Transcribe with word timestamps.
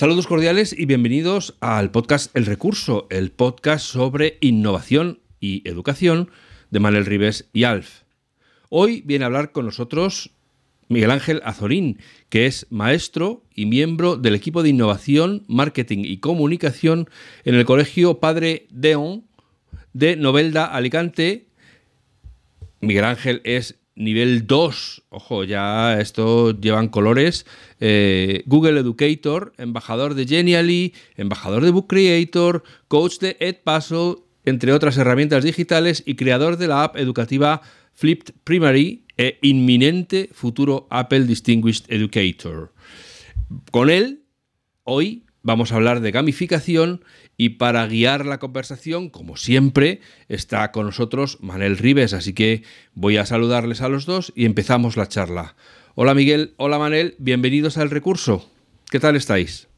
Saludos 0.00 0.26
cordiales 0.26 0.74
y 0.78 0.86
bienvenidos 0.86 1.58
al 1.60 1.90
podcast 1.90 2.34
El 2.34 2.46
Recurso, 2.46 3.06
el 3.10 3.32
podcast 3.32 3.84
sobre 3.84 4.38
innovación 4.40 5.20
y 5.40 5.60
educación 5.68 6.30
de 6.70 6.80
Manuel 6.80 7.04
Rives 7.04 7.50
y 7.52 7.64
Alf. 7.64 8.04
Hoy 8.70 9.02
viene 9.04 9.24
a 9.24 9.26
hablar 9.26 9.52
con 9.52 9.66
nosotros 9.66 10.30
Miguel 10.88 11.10
Ángel 11.10 11.42
Azorín, 11.44 11.98
que 12.30 12.46
es 12.46 12.66
maestro 12.70 13.44
y 13.54 13.66
miembro 13.66 14.16
del 14.16 14.34
equipo 14.34 14.62
de 14.62 14.70
innovación, 14.70 15.44
marketing 15.48 16.04
y 16.04 16.16
comunicación 16.16 17.10
en 17.44 17.56
el 17.56 17.66
Colegio 17.66 18.20
Padre 18.20 18.68
Deon 18.70 19.26
de 19.92 20.16
Novelda, 20.16 20.64
Alicante. 20.64 21.48
Miguel 22.80 23.04
Ángel 23.04 23.42
es 23.44 23.79
Nivel 24.00 24.46
2, 24.46 25.02
ojo, 25.10 25.44
ya 25.44 26.00
esto 26.00 26.58
llevan 26.58 26.88
colores. 26.88 27.44
Eh, 27.80 28.42
Google 28.46 28.80
Educator, 28.80 29.52
embajador 29.58 30.14
de 30.14 30.26
Genially, 30.26 30.94
embajador 31.16 31.62
de 31.62 31.70
Book 31.70 31.88
Creator, 31.88 32.62
coach 32.88 33.18
de 33.18 33.36
Edpuzzle, 33.40 34.22
entre 34.46 34.72
otras 34.72 34.96
herramientas 34.96 35.44
digitales 35.44 36.02
y 36.06 36.14
creador 36.14 36.56
de 36.56 36.68
la 36.68 36.84
app 36.84 36.96
educativa 36.96 37.60
Flipped 37.92 38.34
Primary 38.42 39.04
e 39.18 39.38
inminente 39.42 40.30
futuro 40.32 40.86
Apple 40.88 41.24
Distinguished 41.24 41.84
Educator. 41.88 42.72
Con 43.70 43.90
él, 43.90 44.22
hoy 44.84 45.24
vamos 45.42 45.72
a 45.72 45.76
hablar 45.76 46.00
de 46.00 46.10
gamificación 46.10 47.04
y 47.36 47.50
para 47.50 47.86
guiar 47.86 48.26
la 48.26 48.38
conversación, 48.38 49.10
como 49.10 49.36
siempre, 49.36 50.00
está 50.28 50.72
con 50.72 50.86
nosotros 50.86 51.38
Manel 51.40 51.78
Rives, 51.78 52.12
así 52.12 52.32
que 52.32 52.62
voy 52.94 53.16
a 53.16 53.26
saludarles 53.26 53.80
a 53.80 53.88
los 53.88 54.06
dos 54.06 54.32
y 54.34 54.44
empezamos 54.44 54.96
la 54.96 55.08
charla. 55.08 55.56
Hola 55.94 56.14
Miguel, 56.14 56.54
hola 56.56 56.78
Manel, 56.78 57.14
bienvenidos 57.18 57.78
al 57.78 57.90
recurso. 57.90 58.50
¿Qué 58.90 59.00
tal 59.00 59.16
estáis? 59.16 59.68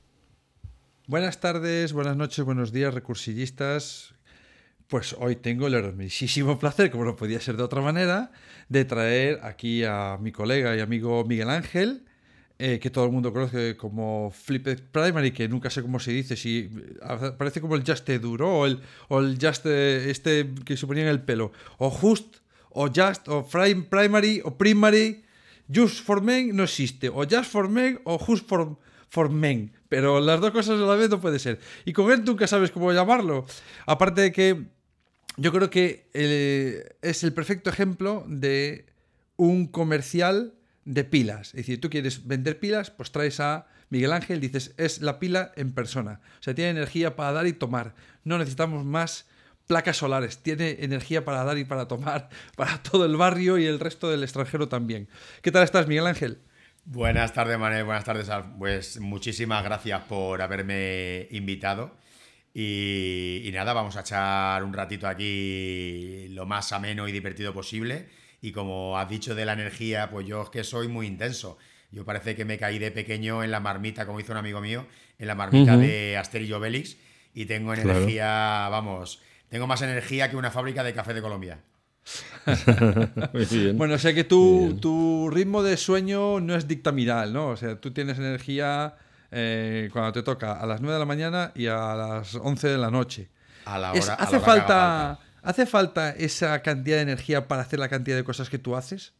Buenas 1.06 1.40
tardes, 1.40 1.92
buenas 1.92 2.16
noches, 2.16 2.44
buenos 2.44 2.72
días, 2.72 2.94
recursillistas. 2.94 4.14
Pues 4.86 5.16
hoy 5.18 5.36
tengo 5.36 5.66
el 5.66 5.74
hermosísimo 5.74 6.58
placer, 6.58 6.90
como 6.90 7.04
no 7.04 7.16
podía 7.16 7.40
ser 7.40 7.56
de 7.56 7.62
otra 7.62 7.80
manera, 7.80 8.30
de 8.68 8.84
traer 8.84 9.40
aquí 9.42 9.84
a 9.84 10.18
mi 10.20 10.32
colega 10.32 10.76
y 10.76 10.80
amigo 10.80 11.24
Miguel 11.24 11.50
Ángel, 11.50 12.04
eh, 12.64 12.78
que 12.78 12.90
todo 12.90 13.06
el 13.06 13.10
mundo 13.10 13.32
conoce 13.32 13.76
como 13.76 14.30
Flipped 14.30 14.84
Primary, 14.92 15.32
que 15.32 15.48
nunca 15.48 15.68
sé 15.68 15.82
cómo 15.82 15.98
se 15.98 16.12
dice, 16.12 16.36
si 16.36 16.70
parece 17.36 17.60
como 17.60 17.74
el 17.74 17.82
Just 17.84 18.08
Duro 18.08 18.58
o 18.58 18.66
el, 18.66 18.78
o 19.08 19.18
el 19.18 19.36
Just 19.40 19.66
este 19.66 20.48
que 20.64 20.76
se 20.76 20.86
ponía 20.86 21.02
en 21.02 21.08
el 21.08 21.22
pelo, 21.22 21.50
o 21.78 21.90
Just, 21.90 22.36
o 22.70 22.86
Just, 22.86 23.26
o 23.26 23.42
Frame 23.42 23.82
Primary, 23.90 24.40
o 24.44 24.56
Primary, 24.56 25.24
Just 25.74 26.04
for 26.04 26.22
Men 26.22 26.54
no 26.54 26.62
existe, 26.62 27.08
o 27.08 27.24
Just 27.28 27.50
for 27.50 27.68
Men, 27.68 27.98
o 28.04 28.16
Just 28.16 28.46
for, 28.46 28.78
for 29.08 29.28
Men, 29.28 29.72
pero 29.88 30.20
las 30.20 30.40
dos 30.40 30.52
cosas 30.52 30.80
a 30.80 30.84
la 30.84 30.94
vez 30.94 31.10
no 31.10 31.20
puede 31.20 31.40
ser. 31.40 31.58
Y 31.84 31.92
con 31.92 32.12
él 32.12 32.22
nunca 32.24 32.46
sabes 32.46 32.70
cómo 32.70 32.92
llamarlo. 32.92 33.44
Aparte 33.86 34.20
de 34.20 34.30
que 34.30 34.66
yo 35.36 35.50
creo 35.50 35.68
que 35.68 36.08
eh, 36.14 36.94
es 37.02 37.24
el 37.24 37.32
perfecto 37.32 37.70
ejemplo 37.70 38.24
de 38.28 38.86
un 39.36 39.66
comercial 39.66 40.54
de 40.84 41.04
pilas. 41.04 41.48
Es 41.48 41.66
decir, 41.66 41.80
tú 41.80 41.90
quieres 41.90 42.26
vender 42.26 42.58
pilas, 42.58 42.90
pues 42.90 43.12
traes 43.12 43.40
a 43.40 43.66
Miguel 43.90 44.12
Ángel, 44.12 44.40
dices, 44.40 44.74
es 44.78 45.02
la 45.02 45.18
pila 45.18 45.52
en 45.56 45.72
persona. 45.72 46.20
O 46.40 46.42
sea, 46.42 46.54
tiene 46.54 46.70
energía 46.70 47.14
para 47.14 47.32
dar 47.32 47.46
y 47.46 47.52
tomar. 47.52 47.94
No 48.24 48.38
necesitamos 48.38 48.84
más 48.84 49.28
placas 49.66 49.98
solares. 49.98 50.38
Tiene 50.42 50.78
energía 50.80 51.24
para 51.24 51.44
dar 51.44 51.58
y 51.58 51.64
para 51.64 51.88
tomar 51.88 52.28
para 52.56 52.82
todo 52.82 53.04
el 53.04 53.16
barrio 53.16 53.58
y 53.58 53.66
el 53.66 53.80
resto 53.80 54.10
del 54.10 54.22
extranjero 54.22 54.68
también. 54.68 55.08
¿Qué 55.42 55.52
tal 55.52 55.64
estás, 55.64 55.86
Miguel 55.86 56.06
Ángel? 56.06 56.38
Buenas 56.84 57.32
tardes, 57.32 57.58
Manuel. 57.58 57.84
Buenas 57.84 58.04
tardes. 58.04 58.28
Pues 58.58 58.98
muchísimas 58.98 59.62
gracias 59.62 60.02
por 60.02 60.42
haberme 60.42 61.28
invitado. 61.30 61.96
Y, 62.54 63.42
y, 63.44 63.52
nada, 63.52 63.72
vamos 63.72 63.96
a 63.96 64.00
echar 64.00 64.62
un 64.62 64.74
ratito 64.74 65.06
aquí 65.06 66.26
lo 66.30 66.44
más 66.44 66.72
ameno 66.72 67.08
y 67.08 67.12
divertido 67.12 67.54
posible. 67.54 68.08
Y 68.42 68.50
como 68.50 68.98
has 68.98 69.08
dicho 69.08 69.36
de 69.36 69.46
la 69.46 69.52
energía, 69.52 70.10
pues 70.10 70.26
yo 70.26 70.42
es 70.42 70.50
que 70.50 70.64
soy 70.64 70.88
muy 70.88 71.06
intenso. 71.06 71.58
Yo 71.92 72.04
parece 72.04 72.34
que 72.34 72.44
me 72.44 72.58
caí 72.58 72.80
de 72.80 72.90
pequeño 72.90 73.44
en 73.44 73.52
la 73.52 73.60
marmita, 73.60 74.04
como 74.04 74.18
hizo 74.18 74.32
un 74.32 74.38
amigo 74.38 74.60
mío, 74.60 74.84
en 75.18 75.28
la 75.28 75.36
marmita 75.36 75.76
de 75.76 76.16
Asterix 76.16 76.52
Obelix. 76.52 76.96
Y 77.34 77.46
tengo 77.46 77.72
energía, 77.72 78.68
vamos, 78.68 79.22
tengo 79.48 79.68
más 79.68 79.80
energía 79.82 80.28
que 80.28 80.36
una 80.36 80.50
fábrica 80.50 80.82
de 80.82 80.92
café 80.92 81.14
de 81.14 81.22
Colombia. 81.22 81.60
bueno, 83.74 83.94
o 83.94 83.98
sea 83.98 84.12
que 84.12 84.24
tu, 84.24 84.76
tu, 84.80 85.30
ritmo 85.30 85.62
de 85.62 85.76
sueño 85.76 86.40
no 86.40 86.56
es 86.56 86.66
dictaminal, 86.66 87.32
¿no? 87.32 87.50
O 87.50 87.56
sea, 87.56 87.80
tú 87.80 87.92
tienes 87.92 88.18
energía 88.18 88.96
eh, 89.30 89.88
cuando 89.92 90.12
te 90.12 90.24
toca 90.24 90.54
a 90.54 90.66
las 90.66 90.80
9 90.80 90.94
de 90.94 90.98
la 90.98 91.06
mañana 91.06 91.52
y 91.54 91.68
a 91.68 91.94
las 91.94 92.34
11 92.34 92.68
de 92.68 92.78
la 92.78 92.90
noche. 92.90 93.28
A 93.66 93.78
la 93.78 93.92
hora. 93.92 94.14
¿Hace 94.14 94.40
falta 94.40 95.20
¿Hace 95.42 95.66
falta 95.66 96.10
esa 96.10 96.62
cantidad 96.62 96.96
de 96.96 97.02
energía 97.02 97.48
para 97.48 97.62
hacer 97.62 97.80
la 97.80 97.88
cantidad 97.88 98.16
de 98.16 98.22
cosas 98.22 98.48
que 98.48 98.58
tú 98.58 98.76
haces? 98.76 99.12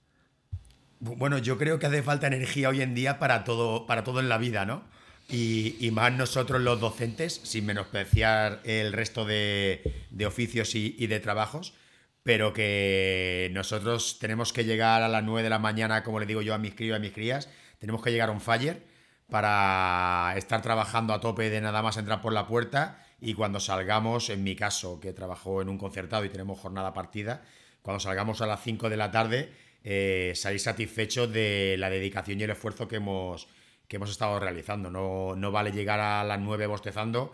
Bueno, 1.01 1.39
yo 1.39 1.59
creo 1.59 1.81
que 1.81 1.87
hace 1.87 2.01
falta 2.03 2.29
energía 2.29 2.69
hoy 2.69 2.81
en 2.81 2.95
día 2.95 3.19
para 3.19 3.43
todo, 3.43 3.87
para 3.87 4.05
todo 4.05 4.21
en 4.21 4.29
la 4.29 4.39
vida, 4.39 4.65
¿no? 4.65 4.85
Y, 5.29 5.91
más 5.93 6.13
nosotros 6.13 6.61
los 6.61 6.79
docentes, 6.79 7.41
sin 7.43 7.67
menospreciar 7.67 8.61
el 8.65 8.93
resto 8.93 9.25
de, 9.25 9.83
oficios 10.25 10.75
y, 10.75 11.07
de 11.07 11.21
trabajos, 11.21 11.75
pero 12.23 12.53
que 12.53 13.51
nosotros 13.53 14.19
tenemos 14.21 14.53
que 14.53 14.65
llegar 14.65 15.03
a 15.03 15.09
las 15.09 15.25
9 15.25 15.43
de 15.43 15.51
la 15.51 15.59
mañana, 15.59 16.05
como 16.05 16.21
le 16.21 16.27
digo 16.27 16.43
yo 16.43 16.55
a 16.55 16.59
mis 16.59 16.75
críos 16.75 16.95
y 16.95 16.97
a 16.97 17.01
mis 17.01 17.13
crías, 17.13 17.49
tenemos 17.79 18.03
que 18.03 18.13
llegar 18.13 18.29
a 18.29 18.33
un 18.33 18.41
fire 18.41 18.85
para 19.29 20.35
estar 20.37 20.61
trabajando 20.61 21.15
a 21.15 21.21
tope 21.21 21.49
de 21.51 21.61
nada 21.61 21.83
más 21.83 21.97
entrar 21.97 22.21
por 22.21 22.33
la 22.33 22.47
puerta 22.47 23.02
y 23.25 23.35
cuando 23.35 23.61
salgamos, 23.61 24.31
en 24.31 24.43
mi 24.43 24.57
caso, 24.57 24.99
que 24.99 25.13
trabajo 25.13 25.63
en 25.63 25.69
un 25.69 25.79
concertado 25.79 26.25
y 26.25 26.29
tenemos 26.29 26.59
jornada 26.59 26.93
partida, 26.93 27.45
cuando 27.81 28.01
salgamos 28.01 28.41
a 28.43 28.49
las 28.49 28.61
5 28.65 28.91
de 28.91 28.97
la 28.97 29.13
tarde, 29.13 29.53
eh, 29.85 30.33
salir 30.35 30.59
satisfechos 30.59 31.33
de 31.33 31.77
la 31.79 31.89
dedicación 31.89 32.41
y 32.41 32.43
el 32.43 32.51
esfuerzo 32.51 32.89
que 32.89 32.97
hemos, 32.97 33.47
que 33.87 33.95
hemos 33.95 34.11
estado 34.11 34.41
realizando. 34.41 34.91
No, 34.91 35.37
no 35.37 35.53
vale 35.53 35.71
llegar 35.71 36.01
a 36.01 36.25
las 36.25 36.41
9 36.41 36.67
bostezando 36.67 37.33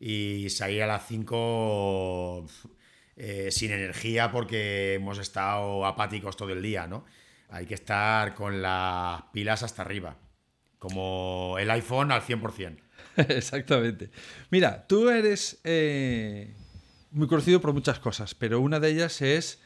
y 0.00 0.50
salir 0.50 0.82
a 0.82 0.88
las 0.88 1.06
5 1.06 2.46
eh, 3.16 3.50
sin 3.52 3.70
energía 3.70 4.32
porque 4.32 4.94
hemos 4.94 5.18
estado 5.18 5.86
apáticos 5.86 6.36
todo 6.36 6.50
el 6.50 6.62
día, 6.62 6.88
¿no? 6.88 7.04
Hay 7.48 7.64
que 7.66 7.74
estar 7.74 8.34
con 8.34 8.60
las 8.60 9.22
pilas 9.32 9.62
hasta 9.62 9.82
arriba, 9.82 10.16
como 10.80 11.58
el 11.60 11.70
iPhone 11.70 12.10
al 12.10 12.22
100%. 12.22 12.87
Exactamente. 13.28 14.10
Mira, 14.50 14.86
tú 14.86 15.08
eres 15.10 15.58
eh, 15.64 16.54
muy 17.10 17.26
conocido 17.26 17.60
por 17.60 17.72
muchas 17.72 17.98
cosas, 17.98 18.34
pero 18.34 18.60
una 18.60 18.78
de 18.78 18.90
ellas 18.90 19.20
es 19.22 19.58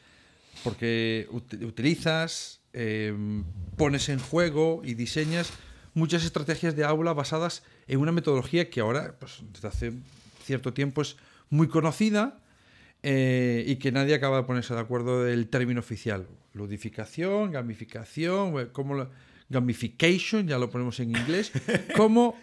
porque 0.65 1.29
utilizas, 1.31 2.61
em, 2.73 3.45
pones 3.77 4.09
en 4.09 4.19
juego 4.19 4.83
y 4.85 4.95
diseñas 4.95 5.53
muchas 5.95 6.25
estrategias 6.25 6.77
de 6.77 6.85
aula 6.85 7.13
basadas 7.13 7.63
en 7.89 8.01
una 8.01 8.13
metodología 8.13 8.71
que 8.71 8.81
ahora, 8.81 9.17
pues, 9.19 9.43
desde 9.53 9.69
hace 9.69 9.93
cierto 10.45 10.73
tiempo, 10.73 11.03
es 11.03 11.17
muy 11.51 11.69
conocida 11.69 12.39
eh, 13.03 13.65
y 13.67 13.77
que 13.77 13.93
nadie 13.93 14.15
acaba 14.15 14.39
de 14.39 14.43
ponerse 14.45 14.73
de 14.75 14.81
acuerdo 14.81 15.25
del 15.25 15.49
término 15.49 15.81
oficial. 15.81 16.27
Ludificación, 16.55 17.51
gamificación, 17.51 18.69
como 18.73 19.09
gamification, 19.51 20.47
ya 20.47 20.59
lo 20.59 20.71
ponemos 20.71 21.01
en 21.01 21.11
inglés. 21.11 21.53
¿Cómo 21.97 22.37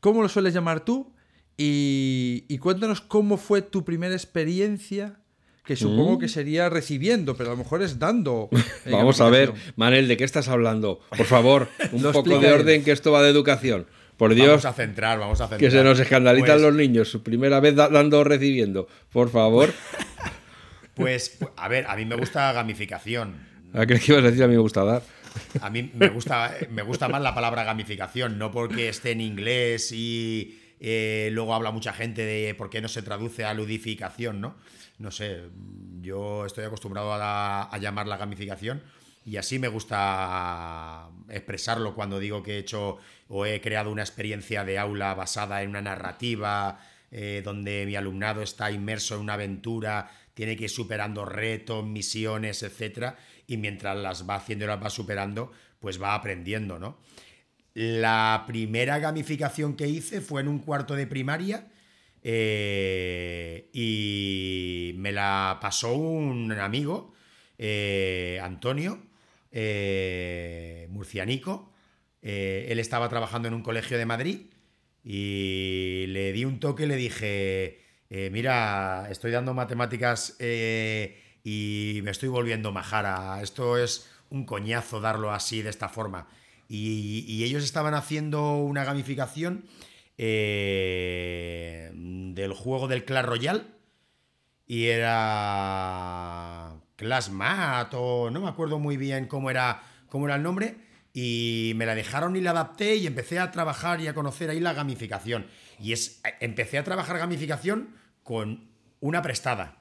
¿Cómo 0.00 0.22
lo 0.22 0.28
sueles 0.28 0.54
llamar 0.54 0.84
tú? 0.84 1.12
Y, 1.56 2.58
cuéntanos 2.58 3.00
cómo 3.00 3.36
fue 3.36 3.62
tu 3.62 3.84
primera 3.84 4.14
experiencia 4.14 5.16
que 5.64 5.76
supongo 5.76 6.14
mm. 6.14 6.18
que 6.20 6.28
sería 6.28 6.70
recibiendo, 6.70 7.36
pero 7.36 7.50
a 7.50 7.52
lo 7.52 7.58
mejor 7.58 7.82
es 7.82 7.98
dando. 7.98 8.48
Vamos 8.90 9.20
a 9.20 9.28
ver, 9.28 9.52
Manel, 9.76 10.08
¿de 10.08 10.16
qué 10.16 10.24
estás 10.24 10.48
hablando? 10.48 11.00
Por 11.14 11.26
favor, 11.26 11.68
un 11.92 12.02
poco 12.12 12.38
de 12.38 12.52
orden 12.52 12.84
que 12.84 12.92
esto 12.92 13.12
va 13.12 13.22
de 13.22 13.30
educación. 13.30 13.86
Por 14.16 14.34
Dios. 14.34 14.48
Vamos 14.48 14.64
a 14.64 14.72
centrar, 14.72 15.18
vamos 15.18 15.40
a 15.40 15.44
centrar. 15.44 15.60
Que 15.60 15.70
se 15.70 15.84
nos 15.84 16.00
escandalizan 16.00 16.56
pues 16.56 16.62
los 16.62 16.74
niños, 16.74 17.08
su 17.08 17.22
primera 17.22 17.60
vez 17.60 17.76
dando 17.76 18.18
o 18.18 18.24
recibiendo. 18.24 18.88
Por 19.10 19.30
favor. 19.30 19.72
Pues, 20.94 21.38
a 21.56 21.68
ver, 21.68 21.86
a 21.86 21.94
mí 21.94 22.04
me 22.04 22.16
gusta 22.16 22.52
gamificación. 22.52 23.36
¿A 23.72 23.86
qué 23.86 24.00
ibas 24.04 24.24
a 24.24 24.26
decir? 24.26 24.42
A 24.42 24.48
mí 24.48 24.54
me 24.54 24.60
gusta 24.60 24.82
dar. 24.82 25.02
A 25.60 25.70
mí 25.70 25.90
me 25.94 26.08
gusta, 26.08 26.54
me 26.70 26.82
gusta 26.82 27.08
más 27.08 27.20
la 27.20 27.34
palabra 27.34 27.64
gamificación, 27.64 28.38
no 28.38 28.50
porque 28.50 28.88
esté 28.88 29.12
en 29.12 29.20
inglés 29.20 29.92
y 29.92 30.60
eh, 30.80 31.30
luego 31.32 31.54
habla 31.54 31.70
mucha 31.70 31.92
gente 31.92 32.22
de 32.24 32.54
por 32.54 32.70
qué 32.70 32.80
no 32.80 32.88
se 32.88 33.02
traduce 33.02 33.44
a 33.44 33.54
ludificación, 33.54 34.40
¿no? 34.40 34.56
No 34.98 35.10
sé, 35.10 35.42
yo 36.00 36.46
estoy 36.46 36.64
acostumbrado 36.64 37.12
a, 37.12 37.62
a 37.62 37.78
llamar 37.78 38.06
la 38.06 38.16
gamificación 38.16 38.82
y 39.24 39.36
así 39.36 39.58
me 39.58 39.68
gusta 39.68 41.08
expresarlo 41.28 41.94
cuando 41.94 42.18
digo 42.18 42.42
que 42.42 42.54
he 42.54 42.58
hecho 42.58 42.98
o 43.28 43.44
he 43.44 43.60
creado 43.60 43.90
una 43.90 44.02
experiencia 44.02 44.64
de 44.64 44.78
aula 44.78 45.14
basada 45.14 45.62
en 45.62 45.68
una 45.68 45.82
narrativa, 45.82 46.80
eh, 47.10 47.42
donde 47.44 47.84
mi 47.86 47.94
alumnado 47.96 48.42
está 48.42 48.70
inmerso 48.70 49.14
en 49.14 49.20
una 49.20 49.34
aventura, 49.34 50.10
tiene 50.34 50.56
que 50.56 50.64
ir 50.64 50.70
superando 50.70 51.24
retos, 51.24 51.84
misiones, 51.84 52.62
etc. 52.62 53.14
Y 53.48 53.56
mientras 53.56 53.96
las 53.96 54.28
va 54.28 54.36
haciendo 54.36 54.64
y 54.64 54.68
las 54.68 54.80
va 54.80 54.90
superando, 54.90 55.50
pues 55.80 56.00
va 56.00 56.14
aprendiendo, 56.14 56.78
¿no? 56.78 56.98
La 57.74 58.44
primera 58.46 59.00
gamificación 59.00 59.74
que 59.74 59.88
hice 59.88 60.20
fue 60.20 60.42
en 60.42 60.48
un 60.48 60.60
cuarto 60.60 60.94
de 60.94 61.08
primaria 61.08 61.68
eh, 62.22 63.70
y 63.72 64.92
me 64.98 65.10
la 65.10 65.58
pasó 65.60 65.94
un 65.94 66.52
amigo, 66.52 67.14
eh, 67.58 68.38
Antonio, 68.42 69.02
murcianico. 70.90 71.72
él 72.22 72.78
estaba 72.78 73.08
trabajando 73.08 73.48
en 73.48 73.54
un 73.54 73.62
colegio 73.62 73.98
de 73.98 74.06
Madrid 74.06 74.40
y 75.04 76.04
le 76.08 76.32
di 76.32 76.44
un 76.44 76.60
toque 76.60 76.84
y 76.84 76.86
le 76.86 76.96
dije, 76.96 77.80
eh, 78.10 78.30
mira, 78.30 79.08
estoy 79.10 79.30
dando 79.30 79.54
matemáticas 79.54 80.36
eh, 80.38 81.27
y 81.48 82.02
me 82.02 82.10
estoy 82.10 82.28
volviendo 82.28 82.72
majara, 82.72 83.40
esto 83.42 83.78
es 83.78 84.10
un 84.28 84.44
coñazo 84.44 85.00
darlo 85.00 85.32
así, 85.32 85.62
de 85.62 85.70
esta 85.70 85.88
forma. 85.88 86.28
Y, 86.68 87.42
ellos 87.42 87.64
estaban 87.64 87.94
haciendo 87.94 88.56
una 88.56 88.84
gamificación 88.84 89.64
eh, 90.18 91.90
del 91.94 92.52
juego 92.52 92.86
del 92.86 93.06
Clash 93.06 93.24
Royale 93.24 93.62
y 94.66 94.86
era 94.88 96.74
Classmat 96.96 97.94
o 97.94 98.30
no 98.30 98.40
me 98.42 98.48
acuerdo 98.48 98.78
muy 98.78 98.98
bien 98.98 99.26
cómo 99.26 99.50
era, 99.50 99.82
cómo 100.10 100.26
era 100.26 100.36
el 100.36 100.42
nombre 100.42 100.76
y 101.14 101.72
me 101.76 101.86
la 101.86 101.94
dejaron 101.94 102.36
y 102.36 102.42
la 102.42 102.50
adapté 102.50 102.96
y 102.96 103.06
empecé 103.06 103.38
a 103.38 103.50
trabajar 103.50 104.02
y 104.02 104.08
a 104.08 104.14
conocer 104.14 104.50
ahí 104.50 104.60
la 104.60 104.74
gamificación. 104.74 105.46
Y 105.80 105.94
es, 105.94 106.20
empecé 106.40 106.76
a 106.76 106.84
trabajar 106.84 107.16
gamificación 107.16 107.96
con 108.22 108.68
una 109.00 109.22
prestada. 109.22 109.77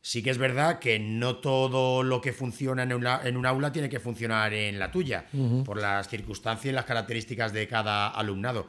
Sí 0.00 0.22
que 0.22 0.30
es 0.30 0.38
verdad 0.38 0.78
que 0.78 0.98
no 0.98 1.36
todo 1.36 2.02
lo 2.02 2.20
que 2.20 2.32
funciona 2.32 2.82
en, 2.84 2.92
en 2.92 3.36
un 3.36 3.46
aula 3.46 3.72
tiene 3.72 3.88
que 3.88 4.00
funcionar 4.00 4.54
en 4.54 4.78
la 4.78 4.90
tuya, 4.90 5.26
por 5.64 5.80
las 5.80 6.08
circunstancias 6.08 6.72
y 6.72 6.74
las 6.74 6.84
características 6.84 7.52
de 7.52 7.66
cada 7.66 8.08
alumnado. 8.08 8.68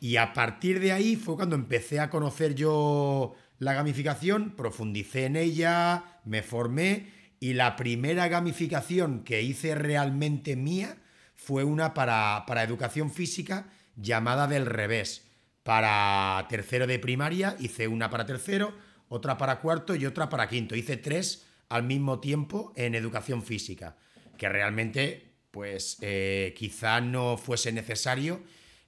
Y 0.00 0.16
a 0.16 0.32
partir 0.32 0.80
de 0.80 0.92
ahí 0.92 1.16
fue 1.16 1.36
cuando 1.36 1.56
empecé 1.56 2.00
a 2.00 2.10
conocer 2.10 2.54
yo 2.54 3.34
la 3.58 3.72
gamificación, 3.72 4.50
profundicé 4.50 5.24
en 5.24 5.36
ella, 5.36 6.20
me 6.24 6.42
formé 6.42 7.10
y 7.40 7.54
la 7.54 7.76
primera 7.76 8.28
gamificación 8.28 9.24
que 9.24 9.42
hice 9.42 9.74
realmente 9.74 10.56
mía 10.56 10.96
fue 11.34 11.64
una 11.64 11.94
para, 11.94 12.44
educación 12.62 13.10
física 13.10 13.66
llamada 13.96 14.46
del 14.46 14.66
revés. 14.66 15.26
Para 15.62 16.46
tercero 16.48 16.86
de 16.86 16.98
primaria 16.98 17.56
hice 17.58 17.88
una 17.88 18.10
para 18.10 18.26
tercero, 18.26 18.74
otra 19.08 19.38
para 19.38 19.60
cuarto 19.60 19.94
y 19.94 20.06
otra 20.06 20.28
para 20.28 20.48
quinto. 20.48 20.74
Hice 20.74 20.96
tres 20.96 21.46
al 21.68 21.82
mismo 21.82 22.20
tiempo 22.20 22.72
en 22.76 22.94
educación 22.94 23.42
física, 23.42 23.96
que 24.36 24.48
realmente 24.48 25.34
pues 25.50 25.98
eh, 26.00 26.54
quizá 26.56 27.00
no 27.00 27.36
fuese 27.36 27.72
necesario 27.72 28.42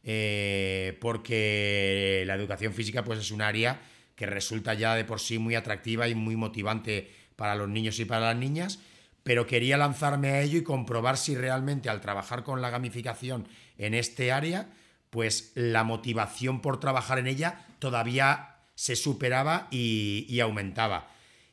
eh, 0.05 0.97
porque 1.01 2.25
la 2.27 2.35
educación 2.35 2.73
física 2.75 3.05
pues 3.05 3.19
es 3.19 3.31
un 3.31 3.43
área 3.43 3.81
que 4.15 4.27
resulta 4.27 4.75
ya 4.75 4.95
de 4.95 5.05
por 5.05 5.21
sí 5.21 5.39
muy 5.39 5.55
atractiva 5.55 6.09
y 6.09 6.15
muy 6.15 6.37
motivante 6.37 7.11
para 7.37 7.55
los 7.55 7.69
niños 7.69 7.99
y 8.01 8.05
para 8.05 8.27
las 8.27 8.37
niñas 8.37 8.81
pero 9.29 9.47
quería 9.47 9.77
lanzarme 9.77 10.31
a 10.31 10.41
ello 10.41 10.57
y 10.57 10.63
comprobar 10.63 11.19
si 11.19 11.37
realmente 11.37 11.91
al 11.91 12.01
trabajar 12.01 12.45
con 12.45 12.63
la 12.63 12.71
gamificación 12.71 13.47
en 13.77 13.93
este 13.93 14.33
área, 14.33 14.71
pues 15.11 15.53
la 15.55 15.85
motivación 15.85 16.63
por 16.63 16.81
trabajar 16.81 17.19
en 17.19 17.27
ella 17.27 17.67
todavía 17.79 18.57
se 18.79 18.95
superaba 18.95 19.67
y, 19.73 20.39
aumentaba. 20.39 21.11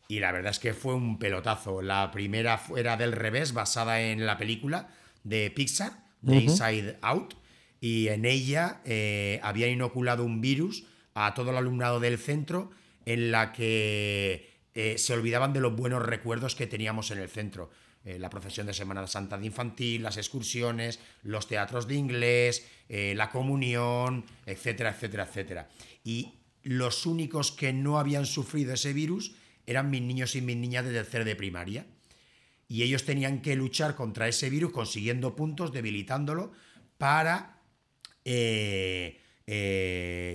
Y 0.07 0.19
la 0.19 0.31
verdad 0.31 0.51
es 0.51 0.59
que 0.59 0.75
fue 0.75 0.93
un 0.93 1.17
pelotazo. 1.17 1.81
La 1.81 2.11
primera 2.11 2.61
era 2.77 2.97
del 2.97 3.13
revés, 3.13 3.51
basada 3.51 3.99
en 3.99 4.27
la 4.27 4.37
película 4.37 4.89
de 5.23 5.49
Pixar, 5.49 6.03
de 6.21 6.35
Inside 6.35 6.99
Out, 7.01 7.33
y 7.81 8.09
en 8.09 8.25
ella 8.25 8.79
eh, 8.85 9.39
había 9.41 9.67
inoculado 9.67 10.23
un 10.23 10.39
virus 10.39 10.85
a 11.15 11.33
todo 11.33 11.49
el 11.49 11.57
alumnado 11.57 11.99
del 11.99 12.19
centro 12.19 12.69
en 13.07 13.31
la 13.31 13.53
que 13.53 14.51
eh, 14.75 14.99
se 14.99 15.13
olvidaban 15.13 15.51
de 15.51 15.61
los 15.61 15.75
buenos 15.75 16.05
recuerdos 16.05 16.53
que 16.53 16.67
teníamos 16.67 17.09
en 17.09 17.17
el 17.17 17.29
centro. 17.29 17.71
Eh, 18.05 18.19
la 18.19 18.29
procesión 18.29 18.67
de 18.67 18.73
Semana 18.75 19.07
Santa 19.07 19.39
de 19.39 19.47
Infantil, 19.47 20.03
las 20.03 20.17
excursiones, 20.17 20.99
los 21.23 21.47
teatros 21.47 21.87
de 21.87 21.95
inglés, 21.95 22.67
la 22.87 23.31
comunión, 23.31 24.25
etcétera, 24.45 24.91
etcétera, 24.91 25.23
etcétera. 25.23 25.69
Y 26.03 26.35
los 26.65 27.05
únicos 27.05 27.51
que 27.51 27.71
no 27.71 27.99
habían 27.99 28.25
sufrido 28.25 28.73
ese 28.73 28.91
virus 28.91 29.35
eran 29.67 29.89
mis 29.91 30.01
niños 30.01 30.35
y 30.35 30.41
mis 30.41 30.57
niñas 30.57 30.83
de 30.83 30.91
tercero 30.91 31.23
de 31.23 31.35
primaria. 31.35 31.85
Y 32.67 32.81
ellos 32.81 33.05
tenían 33.05 33.41
que 33.41 33.55
luchar 33.55 33.95
contra 33.95 34.27
ese 34.27 34.49
virus 34.49 34.71
consiguiendo 34.71 35.35
puntos, 35.35 35.71
debilitándolo, 35.71 36.51
para 36.97 37.61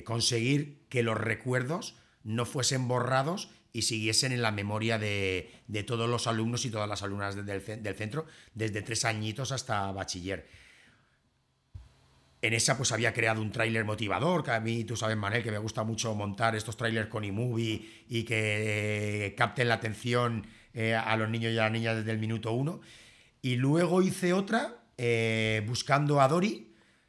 conseguir 0.05 0.87
que 0.89 1.03
los 1.03 1.19
recuerdos 1.19 1.97
no 2.23 2.47
fuesen 2.47 2.87
borrados 2.87 3.51
y 3.73 3.83
siguiesen 3.83 4.33
en 4.33 4.43
la 4.43 4.53
memoria 4.53 4.99
de, 4.99 5.51
todos 5.85 6.09
los 6.09 6.29
alumnos 6.29 6.65
y 6.65 6.71
todas 6.71 6.89
las 6.89 7.03
alumnas 7.03 7.35
del, 7.45 7.61
centro, 7.97 8.27
desde 8.55 8.83
tres 8.83 9.05
añitos 9.05 9.51
hasta 9.51 9.91
bachiller. 9.91 10.47
En 12.43 12.55
esa 12.55 12.77
pues 12.77 12.93
había 12.93 13.13
creado 13.13 13.43
un 13.43 13.53
tráiler 13.53 13.85
motivador, 13.85 14.43
que 14.43 14.51
a 14.51 14.61
mí, 14.61 14.85
tú 14.85 14.97
sabes, 14.97 15.17
Manel, 15.17 15.43
que 15.43 15.51
me 15.51 15.59
gusta 15.59 15.85
mucho 15.85 16.15
montar 16.15 16.57
estos 16.57 16.77
trailers 16.77 17.09
con 17.09 17.25
eMovie 17.25 18.05
y 18.09 18.23
que 18.25 19.27
eh, 19.27 19.35
capten 19.35 19.69
la 19.69 19.75
atención 19.75 20.47
eh, 20.73 20.95
a 20.95 21.17
los 21.17 21.29
niños 21.29 21.53
y 21.53 21.59
a 21.59 21.65
las 21.65 21.73
niñas 21.73 21.97
desde 21.97 22.13
el 22.13 22.19
minuto 22.19 22.53
uno. 22.53 22.81
Y 23.43 23.57
luego 23.57 24.03
hice 24.03 24.33
otra, 24.33 24.77
eh, 24.97 25.63
buscando 25.67 26.21
a 26.21 26.29
Dori, 26.29 26.69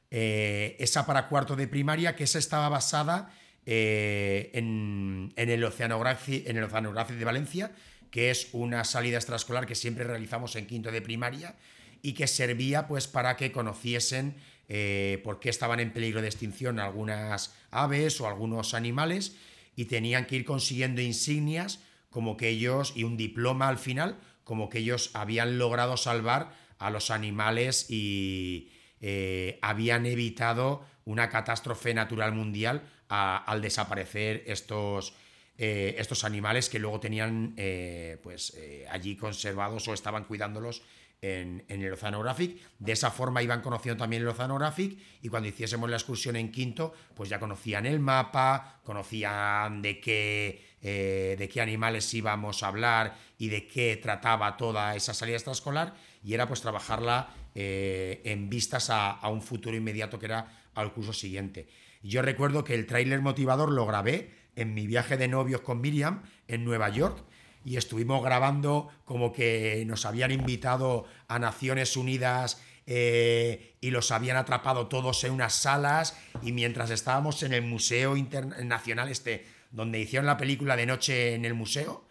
esa 0.09 1.05
para 1.05 1.29
cuarto 1.29 1.55
de 1.55 1.69
primaria, 1.69 2.17
que 2.17 2.25
esa 2.25 2.37
estaba 2.37 2.67
basada 2.67 3.31
eh, 3.65 4.49
en, 4.53 5.31
el 5.35 5.63
Oceanography, 5.63 6.43
en 6.47 6.57
el 6.57 6.67
de 6.67 7.25
Valencia, 7.25 7.71
que 8.09 8.31
es 8.31 8.49
una 8.53 8.83
salida 8.83 9.17
extraescolar 9.17 9.67
que 9.67 9.75
siempre 9.75 10.03
realizamos 10.03 10.55
en 10.55 10.65
quinto 10.65 10.91
de 10.91 11.01
primaria 11.01 11.55
y 12.01 12.13
que 12.13 12.27
servía 12.27 12.87
pues 12.87 13.07
para 13.07 13.37
que 13.37 13.51
conociesen 13.51 14.35
eh, 14.73 15.19
por 15.25 15.41
qué 15.41 15.49
estaban 15.49 15.81
en 15.81 15.91
peligro 15.91 16.21
de 16.21 16.29
extinción 16.29 16.79
algunas 16.79 17.53
aves 17.71 18.21
o 18.21 18.27
algunos 18.27 18.73
animales 18.73 19.35
y 19.75 19.85
tenían 19.85 20.25
que 20.25 20.37
ir 20.37 20.45
consiguiendo 20.45 21.01
insignias 21.01 21.81
como 22.09 22.37
que 22.37 22.47
ellos 22.47 22.93
y 22.95 23.03
un 23.03 23.17
diploma 23.17 23.67
al 23.67 23.77
final 23.77 24.17
como 24.45 24.69
que 24.69 24.77
ellos 24.77 25.11
habían 25.13 25.57
logrado 25.57 25.97
salvar 25.97 26.55
a 26.79 26.89
los 26.89 27.11
animales 27.11 27.87
y 27.89 28.71
eh, 29.01 29.59
habían 29.61 30.05
evitado 30.05 30.85
una 31.03 31.27
catástrofe 31.27 31.93
natural 31.93 32.31
mundial 32.31 32.83
al 33.09 33.61
desaparecer 33.61 34.41
estos, 34.47 35.15
eh, 35.57 35.95
estos 35.97 36.23
animales 36.23 36.69
que 36.69 36.79
luego 36.79 37.01
tenían 37.01 37.55
eh, 37.57 38.19
pues, 38.23 38.57
allí 38.89 39.17
conservados 39.17 39.85
o 39.89 39.93
estaban 39.93 40.23
cuidándolos 40.23 40.81
en, 41.21 41.63
el 41.67 41.93
Oceanographic. 41.93 42.59
De 42.79 42.91
esa 42.93 43.11
forma 43.11 43.43
iban 43.43 43.61
conociendo 43.61 44.01
también 44.01 44.23
el 44.23 44.27
Oceanographic 44.27 44.97
y 45.21 45.29
cuando 45.29 45.49
hiciésemos 45.49 45.89
la 45.89 45.97
excursión 45.97 46.35
en 46.35 46.51
quinto, 46.51 46.93
pues 47.15 47.29
ya 47.29 47.39
conocían 47.39 47.85
el 47.85 47.99
mapa, 47.99 48.81
conocían 48.83 49.81
de 49.81 49.99
qué, 49.99 50.77
de 50.81 51.49
qué 51.49 51.61
animales 51.61 52.11
íbamos 52.13 52.63
a 52.63 52.67
hablar 52.67 53.15
y 53.37 53.49
de 53.49 53.67
qué 53.67 53.99
trataba 54.01 54.57
toda 54.57 54.95
esa 54.95 55.13
salida 55.13 55.37
extraescolar 55.37 55.93
y 56.23 56.33
era 56.33 56.47
pues 56.47 56.61
trabajarla 56.61 57.29
en 57.53 58.49
vistas 58.49 58.89
a, 58.89 59.11
a 59.11 59.29
un 59.29 59.41
futuro 59.41 59.75
inmediato 59.75 60.17
que 60.17 60.25
era 60.25 60.47
al 60.73 60.91
curso 60.91 61.13
siguiente. 61.13 61.67
Yo 62.01 62.23
recuerdo 62.23 62.63
que 62.63 62.73
el 62.73 62.87
tráiler 62.87 63.21
motivador 63.21 63.71
lo 63.71 63.85
grabé 63.85 64.31
en 64.55 64.73
mi 64.73 64.87
viaje 64.87 65.17
de 65.17 65.27
novios 65.27 65.61
con 65.61 65.81
Miriam 65.81 66.23
en 66.47 66.65
Nueva 66.65 66.89
York 66.89 67.23
y 67.63 67.77
estuvimos 67.77 68.23
grabando 68.23 68.89
como 69.05 69.31
que 69.33 69.83
nos 69.87 70.05
habían 70.05 70.31
invitado 70.31 71.05
a 71.27 71.39
Naciones 71.39 71.95
Unidas 71.95 72.61
eh, 72.87 73.75
y 73.79 73.91
los 73.91 74.11
habían 74.11 74.37
atrapado 74.37 74.87
todos 74.87 75.23
en 75.23 75.33
unas 75.33 75.53
salas 75.53 76.17
y 76.41 76.51
mientras 76.51 76.89
estábamos 76.89 77.43
en 77.43 77.53
el 77.53 77.61
Museo 77.61 78.17
Internacional 78.17 79.09
este, 79.09 79.45
donde 79.71 79.99
hicieron 79.99 80.25
la 80.25 80.37
película 80.37 80.75
de 80.75 80.85
noche 80.85 81.35
en 81.35 81.45
el 81.45 81.53
museo, 81.53 82.05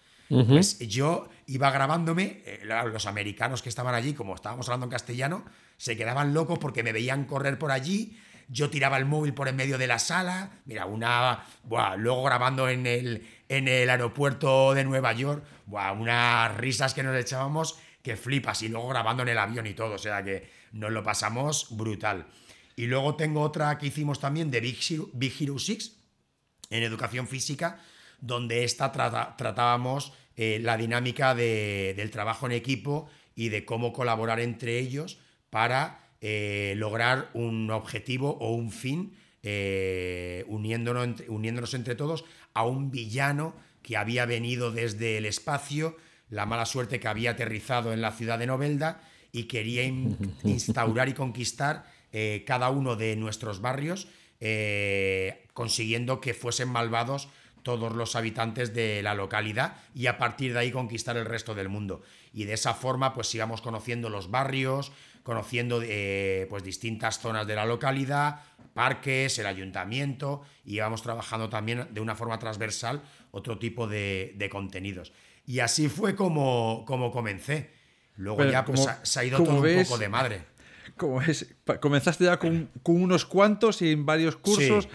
pues 0.48 0.78
yo 0.78 1.28
iba 1.46 1.72
grabándome, 1.72 2.42
eh, 2.46 2.60
los 2.64 3.06
americanos 3.06 3.62
que 3.62 3.68
estaban 3.68 3.96
allí, 3.96 4.12
como 4.14 4.36
estábamos 4.36 4.68
hablando 4.68 4.86
en 4.86 4.90
castellano, 4.90 5.44
se 5.76 5.96
quedaban 5.96 6.34
locos 6.34 6.60
porque 6.60 6.84
me 6.84 6.92
veían 6.92 7.24
correr 7.24 7.58
por 7.58 7.72
allí, 7.72 8.16
yo 8.50 8.68
tiraba 8.68 8.98
el 8.98 9.06
móvil 9.06 9.32
por 9.32 9.48
en 9.48 9.56
medio 9.56 9.78
de 9.78 9.86
la 9.86 9.98
sala, 9.98 10.50
mira, 10.64 10.86
una, 10.86 11.44
buah, 11.62 11.96
luego 11.96 12.24
grabando 12.24 12.68
en 12.68 12.86
el, 12.86 13.26
en 13.48 13.68
el 13.68 13.88
aeropuerto 13.88 14.74
de 14.74 14.84
Nueva 14.84 15.12
York, 15.12 15.44
buah, 15.66 15.92
unas 15.92 16.56
risas 16.56 16.92
que 16.92 17.04
nos 17.04 17.16
echábamos 17.16 17.78
que 18.02 18.16
flipas, 18.16 18.62
y 18.62 18.68
luego 18.68 18.88
grabando 18.88 19.22
en 19.22 19.28
el 19.28 19.38
avión 19.38 19.66
y 19.66 19.74
todo, 19.74 19.94
o 19.94 19.98
sea 19.98 20.24
que 20.24 20.50
nos 20.72 20.90
lo 20.90 21.04
pasamos 21.04 21.68
brutal. 21.70 22.26
Y 22.74 22.86
luego 22.86 23.14
tengo 23.14 23.42
otra 23.42 23.78
que 23.78 23.86
hicimos 23.86 24.18
también 24.20 24.50
de 24.50 24.60
Big 24.60 24.78
Hero, 24.88 25.08
Big 25.12 25.34
Hero 25.38 25.58
6, 25.58 25.96
en 26.70 26.82
educación 26.82 27.28
física, 27.28 27.80
donde 28.20 28.64
esta 28.64 28.90
tratábamos 28.90 30.12
eh, 30.36 30.58
la 30.60 30.76
dinámica 30.76 31.34
del 31.34 32.10
trabajo 32.10 32.46
en 32.46 32.52
equipo 32.52 33.08
y 33.34 33.50
de 33.50 33.64
cómo 33.64 33.92
colaborar 33.92 34.40
entre 34.40 34.78
ellos 34.78 35.18
para 35.50 36.09
eh, 36.20 36.74
lograr 36.76 37.30
un 37.34 37.70
objetivo 37.70 38.36
o 38.40 38.52
un 38.54 38.70
fin, 38.70 39.16
eh, 39.42 40.44
uniéndonos, 40.48 41.22
uniéndonos 41.28 41.74
entre 41.74 41.94
todos 41.94 42.24
a 42.54 42.64
un 42.64 42.90
villano 42.90 43.54
que 43.82 43.96
había 43.96 44.26
venido 44.26 44.70
desde 44.70 45.16
el 45.16 45.26
espacio, 45.26 45.96
la 46.28 46.46
mala 46.46 46.66
suerte 46.66 47.00
que 47.00 47.08
había 47.08 47.32
aterrizado 47.32 47.92
en 47.92 48.00
la 48.00 48.12
ciudad 48.12 48.38
de 48.38 48.46
Novelda 48.46 49.00
y 49.32 49.44
quería 49.44 49.84
instaurar 50.44 51.08
y 51.08 51.14
conquistar 51.14 51.86
cada 52.44 52.70
uno 52.70 52.96
de 52.96 53.14
nuestros 53.14 53.60
barrios, 53.60 54.08
consiguiendo 55.54 56.20
que 56.20 56.34
fuesen 56.34 56.68
malvados 56.68 57.28
todos 57.62 57.92
los 57.94 58.16
habitantes 58.16 58.74
de 58.74 59.02
la 59.02 59.14
localidad 59.14 59.76
y 59.94 60.06
a 60.06 60.18
partir 60.18 60.52
de 60.52 60.60
ahí 60.60 60.72
conquistar 60.72 61.16
el 61.16 61.26
resto 61.26 61.54
del 61.54 61.68
mundo. 61.68 62.02
Y 62.32 62.44
de 62.44 62.54
esa 62.54 62.74
forma 62.74 63.14
pues 63.14 63.34
íbamos 63.34 63.60
conociendo 63.60 64.08
los 64.08 64.30
barrios, 64.30 64.92
conociendo 65.22 65.80
eh, 65.82 66.46
pues 66.48 66.62
distintas 66.62 67.18
zonas 67.18 67.46
de 67.46 67.54
la 67.54 67.64
localidad, 67.64 68.40
parques, 68.74 69.38
el 69.38 69.46
ayuntamiento 69.46 70.42
y 70.64 70.76
íbamos 70.76 71.02
trabajando 71.02 71.48
también 71.48 71.88
de 71.90 72.00
una 72.00 72.14
forma 72.14 72.38
transversal 72.38 73.02
otro 73.30 73.58
tipo 73.58 73.86
de, 73.86 74.48
contenidos. 74.50 75.12
Y 75.46 75.60
así 75.60 75.88
fue 75.88 76.14
como, 76.14 76.84
como 76.86 77.10
comencé. 77.10 77.70
Luego 78.16 78.44
ya 78.44 78.64
pues 78.64 78.86
se 79.02 79.20
ha 79.20 79.24
ido 79.24 79.42
todo 79.42 79.62
un 79.62 79.82
poco 79.82 79.98
de 79.98 80.08
madre 80.08 80.50
como 81.00 81.22
es, 81.22 81.54
comenzaste 81.80 82.24
ya 82.24 82.38
con, 82.38 82.68
unos 82.84 83.24
cuantos 83.24 83.80
y 83.80 83.92
en 83.92 84.04
varios 84.04 84.36
cursos. 84.36 84.86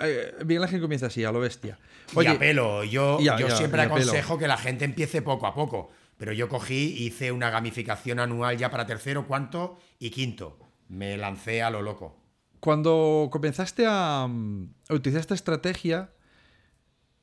Eh, 0.00 0.32
bien 0.44 0.60
la 0.60 0.68
gente 0.68 0.82
comienza 0.82 1.06
así, 1.06 1.24
a 1.24 1.32
lo 1.32 1.40
bestia. 1.40 1.78
Oye, 2.14 2.30
y 2.30 2.32
a 2.32 2.38
pelo. 2.38 2.84
Yo, 2.84 3.18
yo 3.20 3.50
siempre 3.50 3.82
aconsejo 3.82 4.38
que 4.38 4.46
la 4.46 4.56
gente 4.56 4.84
empiece 4.84 5.20
poco 5.20 5.46
a 5.46 5.54
poco. 5.54 5.90
Pero 6.18 6.32
yo 6.32 6.48
cogí, 6.48 6.94
hice 6.98 7.32
una 7.32 7.48
gamificación 7.48 8.20
anual 8.20 8.58
ya 8.58 8.70
para 8.70 8.86
tercero, 8.86 9.26
cuarto 9.26 9.78
y 9.98 10.10
quinto. 10.10 10.58
Me 10.88 11.16
lancé 11.16 11.62
a 11.62 11.70
lo 11.70 11.80
loco. 11.80 12.16
Cuando 12.60 13.28
comenzaste 13.32 13.86
a, 13.86 14.24
a 14.24 14.94
utilizar 14.94 15.20
esta 15.20 15.34
estrategia, 15.34 16.10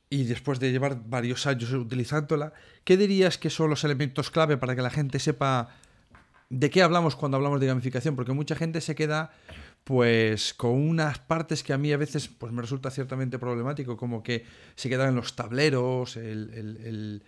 y 0.08 0.24
después 0.24 0.58
de 0.60 0.72
llevar 0.72 1.02
varios 1.06 1.46
años 1.46 1.72
utilizándola, 1.72 2.52
¿qué 2.84 2.96
dirías 2.96 3.38
que 3.38 3.50
son 3.50 3.70
los 3.70 3.84
elementos 3.84 4.30
clave 4.30 4.56
para 4.56 4.74
que 4.74 4.82
la 4.82 4.90
gente 4.90 5.18
sepa 5.18 5.68
¿De 6.48 6.70
qué 6.70 6.82
hablamos 6.82 7.16
cuando 7.16 7.36
hablamos 7.36 7.60
de 7.60 7.66
gamificación? 7.66 8.14
Porque 8.14 8.32
mucha 8.32 8.54
gente 8.54 8.80
se 8.80 8.94
queda 8.94 9.32
pues 9.82 10.54
con 10.54 10.72
unas 10.72 11.18
partes 11.18 11.62
que 11.62 11.72
a 11.72 11.78
mí 11.78 11.92
a 11.92 11.96
veces 11.96 12.28
pues 12.28 12.52
me 12.52 12.62
resulta 12.62 12.90
ciertamente 12.90 13.38
problemático, 13.38 13.96
como 13.96 14.22
que 14.22 14.44
se 14.74 14.88
quedan 14.88 15.10
en 15.10 15.16
los 15.16 15.34
tableros, 15.34 16.16
el, 16.16 17.22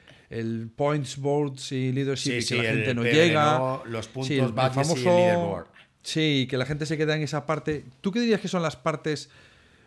points 0.76 1.16
boards 1.16 1.72
y 1.72 1.92
leadership 1.92 2.38
y 2.40 2.44
que 2.44 2.56
la 2.56 2.62
gente 2.64 2.94
no 2.94 3.02
llega. 3.04 3.82
los 3.86 4.08
puntos 4.08 4.28
sí, 4.28 4.38
el, 4.38 4.52
famoso, 4.52 4.96
y 4.96 4.98
el 5.00 5.04
leaderboard. 5.04 5.66
Sí, 6.02 6.46
que 6.48 6.56
la 6.56 6.66
gente 6.66 6.86
se 6.86 6.96
queda 6.96 7.16
en 7.16 7.22
esa 7.22 7.46
parte. 7.46 7.84
¿Tú 8.00 8.12
qué 8.12 8.20
dirías 8.20 8.40
que 8.40 8.48
son 8.48 8.62
las 8.62 8.76
partes 8.76 9.30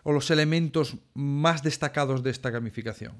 o 0.04 0.12
los 0.12 0.30
elementos 0.32 0.96
más 1.14 1.64
destacados 1.64 2.24
de 2.24 2.32
esta 2.32 2.50
gamificación? 2.50 3.14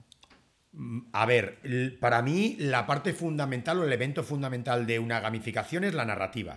Mm, 0.74 1.00
a 1.12 1.26
ver, 1.26 1.98
para 2.00 2.22
mí 2.22 2.56
la 2.60 2.86
parte 2.86 3.14
fundamental 3.14 3.80
o 3.80 3.86
el 3.86 3.94
evento 3.94 4.24
fundamental 4.24 4.86
de 4.86 5.00
una 5.00 5.20
gamificación 5.20 5.84
es 5.84 5.94
la 5.94 6.06
narrativa. 6.06 6.56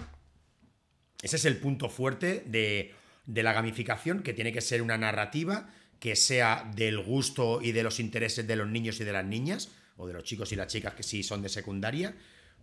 Ese 1.23 1.37
es 1.37 1.44
el 1.47 1.56
punto 1.56 1.88
fuerte 1.88 2.44
de, 2.47 2.92
la 3.26 3.52
gamificación, 3.52 4.23
que 4.23 4.35
tiene 4.35 4.52
que 4.52 4.61
ser 4.61 4.83
una 4.83 4.99
narrativa 4.99 5.71
que 5.99 6.16
sea 6.16 6.71
del 6.76 7.00
gusto 7.00 7.62
y 7.62 7.73
de 7.73 7.83
los 7.83 7.99
intereses 7.99 8.47
de 8.47 8.56
los 8.56 8.68
niños 8.68 9.00
y 9.00 9.04
de 9.04 9.12
las 9.12 9.25
niñas, 9.25 9.71
o 9.96 10.06
de 10.06 10.12
los 10.12 10.24
chicos 10.24 10.52
y 10.52 10.56
las 10.56 10.66
chicas 10.66 10.94
que 10.94 11.02
sí 11.02 11.22
son 11.22 11.42
de 11.42 11.48
secundaria, 11.48 12.14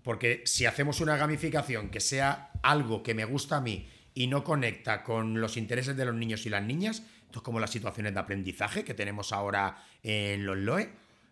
porque 0.04 0.42
si 0.46 0.66
hacemos 0.66 1.02
una 1.02 1.18
gamificación 1.18 1.90
que 1.90 2.00
sea 2.00 2.52
algo 2.64 3.04
que 3.04 3.14
me 3.14 3.26
gusta 3.26 3.58
a 3.58 3.62
mí 3.62 3.90
y 4.14 4.28
no 4.28 4.44
conecta 4.44 5.04
con 5.04 5.40
los 5.40 5.58
intereses 5.58 5.96
de 5.96 6.06
los 6.06 6.16
niños 6.16 6.46
y 6.46 6.50
las 6.50 6.64
niñas, 6.64 7.04
esto 7.26 7.40
es 7.40 7.44
como 7.44 7.60
las 7.60 7.70
situaciones 7.70 8.14
de 8.14 8.20
aprendizaje 8.20 8.84
que 8.84 8.94
tenemos 8.94 9.32
ahora 9.32 9.86
en 10.04 10.46
los 10.46 10.58
LOE, 10.58 10.90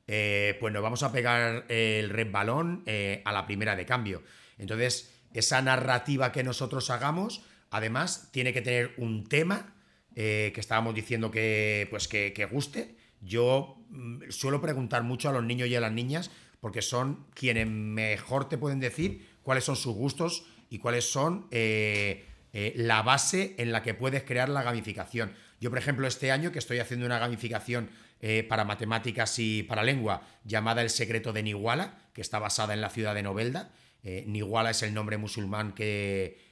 eh, 0.08 0.58
pues 0.60 0.74
nos 0.74 0.82
vamos 0.82 1.03
a 1.03 1.12
pegar 1.12 1.65
el 1.68 2.10
red 2.10 2.32
balón 2.32 2.84
eh, 2.86 3.22
a 3.25 3.32
la 3.32 3.46
primera 3.46 3.75
de 3.75 3.86
cambio. 3.86 4.24
Entonces, 4.58 5.13
esa 5.34 5.62
narrativa 5.62 6.32
que 6.32 6.44
nosotros 6.44 6.89
hagamos, 6.89 7.44
además, 7.70 8.29
tiene 8.32 8.53
que 8.53 8.62
tener 8.62 8.94
un 8.98 9.27
tema 9.27 9.75
eh, 10.15 10.51
que 10.56 10.62
estábamos 10.62 10.96
diciendo 10.96 11.29
que, 11.29 11.88
pues 11.91 12.08
que, 12.08 12.48
guste. 12.51 12.96
Yo 13.22 13.78
mm, 13.90 14.30
suelo 14.30 14.62
preguntar 14.62 15.04
mucho 15.04 15.30
a 15.30 15.34
los 15.34 15.44
niños 15.44 15.68
y 15.68 15.76
a 15.76 15.82
las 15.82 15.92
niñas 15.92 16.32
porque 16.60 16.82
son 16.82 17.26
quienes 17.34 17.68
mejor 17.68 18.50
te 18.50 18.58
pueden 18.58 18.80
decir 18.80 19.28
cuáles 19.44 19.64
son 19.64 19.76
sus 19.76 19.96
gustos 19.96 20.46
y 20.70 20.80
cuáles 20.80 21.10
son 21.10 21.48
la 21.52 23.02
base 23.02 23.56
en 23.58 23.72
la 23.72 23.82
que 23.82 23.94
puedes 23.94 24.24
crear 24.24 24.50
la 24.50 24.62
gamificación. 24.62 25.32
Yo, 25.62 25.70
por 25.70 25.80
ejemplo, 25.80 26.08
este 26.08 26.32
año 26.32 26.52
que 26.52 26.60
estoy 26.60 26.80
haciendo 26.80 27.06
una 27.06 27.20
gamificación 27.20 27.90
eh, 28.22 28.44
para 28.44 28.66
matemáticas 28.66 29.40
y 29.40 29.64
para 29.64 29.82
lengua 29.82 30.22
llamada 30.44 30.82
El 30.82 30.90
secreto 30.90 31.32
de 31.32 31.42
Niwala, 31.42 31.98
que 32.14 32.20
está 32.20 32.38
basada 32.38 32.74
en 32.74 32.82
la 32.82 32.90
ciudad 32.90 33.16
de 33.16 33.24
Novelda. 33.24 33.72
Eh, 34.04 34.26
Niwala 34.28 34.72
es 34.72 34.84
el 34.84 34.94
nombre 34.94 35.18
musulmán 35.18 35.74
que, 35.74 36.48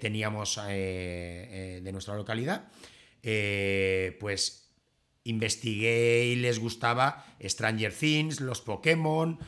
teníamos 0.00 0.58
eh, 0.68 1.80
de 1.82 1.92
nuestra 1.92 2.16
localidad. 2.16 2.68
pues 4.18 4.59
investigué 5.24 6.26
y 6.26 6.36
les 6.36 6.58
gustaba 6.58 7.26
Stranger 7.42 7.92
Things, 7.92 8.40
los 8.40 8.60
Pokémon, 8.60 9.38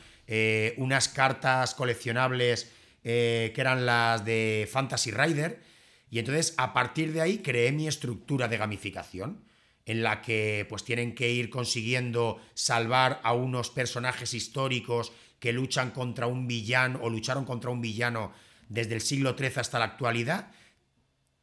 unas 0.77 1.09
cartas 1.09 1.75
coleccionables 1.75 2.71
que 3.03 3.53
eran 3.55 3.85
las 3.85 4.23
de 4.23 4.67
Fantasy 4.71 5.11
Rider. 5.11 5.61
Y 6.09 6.19
entonces 6.19 6.53
a 6.57 6.73
partir 6.73 7.11
de 7.11 7.21
ahí 7.21 7.39
creé 7.39 7.71
mi 7.71 7.87
estructura 7.87 8.47
de 8.47 8.57
gamificación 8.57 9.43
en 9.85 10.03
la 10.03 10.21
que 10.21 10.65
pues 10.69 10.83
tienen 10.85 11.15
que 11.15 11.31
ir 11.31 11.49
consiguiendo 11.49 12.39
salvar 12.53 13.19
a 13.23 13.33
unos 13.33 13.69
personajes 13.69 14.33
históricos 14.33 15.11
que 15.39 15.51
luchan 15.51 15.91
contra 15.91 16.27
un 16.27 16.47
villano 16.47 16.99
o 17.01 17.09
lucharon 17.09 17.43
contra 17.43 17.69
un 17.69 17.81
villano 17.81 18.31
desde 18.69 18.95
el 18.95 19.01
siglo 19.01 19.35
XIII 19.37 19.53
hasta 19.57 19.79
la 19.79 19.85
actualidad, 19.85 20.51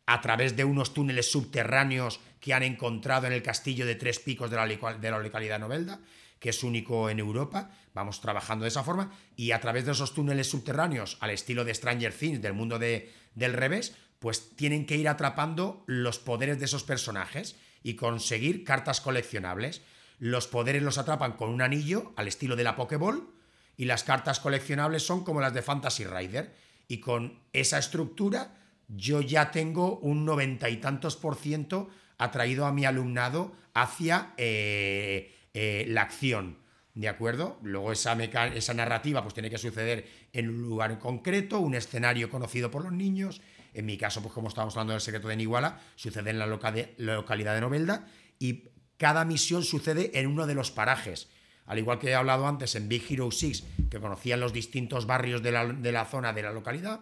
a 0.07 0.21
través 0.23 0.57
de 0.57 0.65
unos 0.65 0.95
túneles 0.95 1.31
subterráneos 1.31 2.19
que 2.41 2.55
han 2.55 2.63
encontrado 2.63 3.27
en 3.27 3.33
el 3.33 3.43
castillo 3.43 3.87
de 3.87 3.95
Tres 3.95 4.19
Picos 4.19 4.51
de 4.51 4.57
la, 4.57 5.19
localidad 5.19 5.61
Novelda, 5.61 6.01
que 6.39 6.51
es 6.51 6.65
único 6.65 7.11
en 7.11 7.19
Europa. 7.19 7.71
Vamos 7.95 8.21
trabajando 8.21 8.65
de 8.65 8.71
esa 8.71 8.83
forma 8.83 9.13
y 9.37 9.53
a 9.53 9.61
través 9.61 9.85
de 9.85 9.93
esos 9.93 10.15
túneles 10.15 10.49
subterráneos, 10.49 11.19
al 11.21 11.31
estilo 11.31 11.65
de 11.65 11.75
Stranger 11.75 12.15
Things, 12.15 12.41
del 12.41 12.55
mundo 12.55 12.79
de, 12.79 13.13
del 13.35 13.53
revés, 13.53 13.95
pues 14.19 14.57
tienen 14.57 14.87
que 14.87 14.97
ir 14.97 15.09
atrapando 15.09 15.85
los 15.87 16.19
poderes 16.19 16.59
de 16.59 16.65
esos 16.65 16.83
personajes 16.83 17.57
y 17.83 17.95
conseguir 17.95 18.65
cartas 18.65 19.01
coleccionables. 19.01 19.83
Los 20.19 20.47
poderes 20.47 20.83
los 20.83 20.99
atrapan 20.99 21.33
con 21.33 21.51
un 21.51 21.63
anillo 21.63 22.13
al 22.17 22.29
estilo 22.29 22.57
de 22.57 22.65
la 22.65 22.77
Pokéball 22.77 23.29
y 23.77 23.87
las 23.87 24.05
cartas 24.05 24.41
coleccionables 24.41 25.03
son 25.03 25.25
como 25.25 25.41
las 25.41 25.55
de 25.55 25.63
Fantasy 25.63 26.05
Rider. 26.05 26.55
Y 26.89 27.01
con 27.01 27.41
esa 27.53 27.79
estructura 27.79 28.55
yo 28.89 29.21
ya 29.21 29.51
tengo 29.51 29.99
un 29.99 30.25
noventa 30.25 30.69
y 30.69 30.79
tantos 30.79 31.17
por 31.17 31.37
ciento 31.37 31.89
atraído 32.23 32.67
a 32.67 32.73
mi 32.73 32.85
alumnado 32.85 33.53
hacia 33.75 34.35
eh, 34.37 35.35
eh, 35.55 35.85
la 35.89 36.03
acción. 36.03 36.59
¿De 36.95 37.09
acuerdo? 37.09 37.59
Luego 37.63 37.93
esa, 37.93 38.13
esa 38.23 38.75
narrativa 38.75 39.23
pues 39.23 39.35
tiene 39.35 39.49
que 39.49 39.59
suceder 39.59 40.07
en 40.33 40.49
un 40.49 40.63
lugar 40.63 40.91
en 40.91 40.99
concreto, 40.99 41.61
un 41.61 41.75
escenario 41.75 42.29
conocido 42.31 42.71
por 42.71 42.83
los 42.83 42.93
niños 42.93 43.41
en 43.75 43.87
mi 43.87 43.97
caso, 43.97 44.23
pues 44.23 44.35
como 44.35 44.49
estábamos 44.49 44.75
hablando 44.75 44.93
del 44.93 45.01
secreto 45.01 45.29
de 45.29 45.37
Niguala, 45.37 45.81
sucede 45.97 46.31
en 46.31 46.39
la, 46.39 46.47
localidad 46.47 47.55
de 47.55 47.61
Novelda 47.61 48.07
y 48.39 48.65
cada 48.97 49.25
misión 49.25 49.63
sucede 49.63 50.19
en 50.19 50.27
uno 50.27 50.47
de 50.47 50.55
los 50.55 50.71
parajes. 50.71 51.29
Al 51.67 51.79
igual 51.79 51.99
que 51.99 52.09
he 52.09 52.15
hablado 52.15 52.49
antes 52.49 52.75
en 52.75 52.89
Big 52.89 53.05
Hero 53.09 53.31
6, 53.31 53.65
que 53.91 54.01
conocían 54.01 54.41
los 54.41 54.53
distintos 54.53 55.07
barrios 55.07 55.43
de 55.43 55.53
la, 55.53 56.05
zona 56.05 56.33
de 56.33 56.43
la 56.43 56.53
localidad, 56.53 57.01